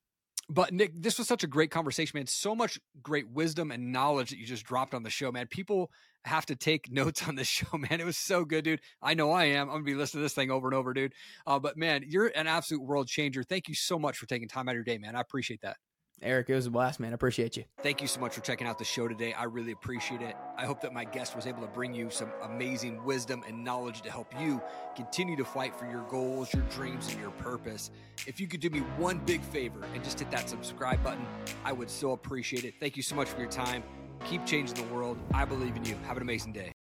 but 0.49 0.73
Nick, 0.73 0.93
this 0.95 1.19
was 1.19 1.29
such 1.29 1.45
a 1.45 1.47
great 1.47 1.71
conversation, 1.71 2.19
man. 2.19 2.27
So 2.27 2.55
much 2.55 2.79
great 3.03 3.31
wisdom 3.31 3.71
and 3.71 3.93
knowledge 3.93 4.31
that 4.31 4.39
you 4.39 4.47
just 4.47 4.65
dropped 4.65 4.95
on 4.95 5.03
the 5.03 5.11
show, 5.11 5.33
man. 5.33 5.47
People 5.47 5.91
have 6.25 6.47
to 6.47 6.57
take 6.57 6.91
notes 6.93 7.27
on 7.27 7.35
this 7.35 7.49
show, 7.49 7.79
man. 7.79 8.01
It 8.01 8.07
was 8.07 8.17
so 8.17 8.45
good, 8.45 8.65
dude. 8.65 8.81
I 9.01 9.15
know 9.15 9.31
I 9.31 9.45
am. 9.45 9.69
I'm 9.69 9.77
gonna 9.77 9.85
be 9.85 9.95
listening 9.95 10.21
to 10.21 10.25
this 10.25 10.35
thing 10.35 10.51
over 10.51 10.69
and 10.69 10.75
over, 10.75 10.93
dude. 10.93 11.15
Uh, 11.47 11.59
but 11.59 11.77
man, 11.77 12.05
you're 12.07 12.31
an 12.35 12.47
absolute 12.47 12.83
world 12.83 13.09
changer. 13.09 13.43
Thank 13.43 13.69
you 13.69 13.75
so 13.75 13.99
much 13.99 14.17
for 14.19 14.27
taking 14.27 14.49
time 14.49 14.69
out 14.69 14.73
of 14.73 14.77
your 14.77 14.85
day, 14.85 14.99
man. 14.99 15.17
I 15.17 15.21
appreciate 15.21 15.61
that. 15.63 15.77
Eric, 16.23 16.51
it 16.51 16.55
was 16.55 16.67
a 16.67 16.71
blast, 16.71 17.01
man. 17.01 17.11
I 17.11 17.15
appreciate 17.15 17.57
you. 17.57 17.65
Thank 17.83 18.01
you 18.01 18.07
so 18.07 18.21
much 18.21 18.35
for 18.35 18.41
checking 18.43 18.67
out 18.67 18.79
the 18.79 18.85
show 18.85 19.09
today. 19.09 19.33
I 19.33 19.45
really 19.45 19.73
appreciate 19.73 20.23
it. 20.23 20.37
I 20.57 20.65
hope 20.65 20.81
that 20.83 20.93
my 20.93 21.05
guest 21.05 21.35
was 21.35 21.47
able 21.47 21.63
to 21.63 21.67
bring 21.67 21.93
you 21.93 22.11
some 22.11 22.31
amazing 22.45 23.03
wisdom 23.05 23.43
and 23.49 23.65
knowledge 23.65 24.03
to 24.03 24.11
help 24.11 24.33
you 24.41 24.63
continue 24.95 25.37
to 25.37 25.45
fight 25.45 25.75
for 25.75 25.87
your 25.87 26.03
goals, 26.03 26.55
your 26.55 26.63
dreams, 26.65 27.09
and 27.11 27.21
your 27.21 27.33
purpose. 27.33 27.91
If 28.27 28.41
you 28.41 28.47
could 28.47 28.61
do 28.61 28.71
me 28.71 28.81
one 28.99 29.19
big 29.19 29.43
favor 29.43 29.81
and 29.95 30.05
just 30.05 30.21
hit 30.21 30.31
that 30.31 30.49
subscribe 30.49 31.03
button, 31.03 31.27
I 31.65 31.73
would 31.73 31.91
so 31.91 32.13
appreciate 32.13 32.65
it. 32.65 32.75
Thank 32.79 32.97
you 32.97 33.03
so 33.03 33.17
much 33.17 33.29
for 33.29 33.41
your 33.41 33.51
time. 33.51 33.83
Keep 34.27 34.47
changing 34.47 34.77
the 34.77 34.95
world. 34.95 35.19
I 35.35 35.45
believe 35.45 35.75
in 35.75 35.85
you. 35.85 35.97
Have 36.07 36.17
an 36.17 36.23
amazing 36.23 36.53
day. 36.53 36.71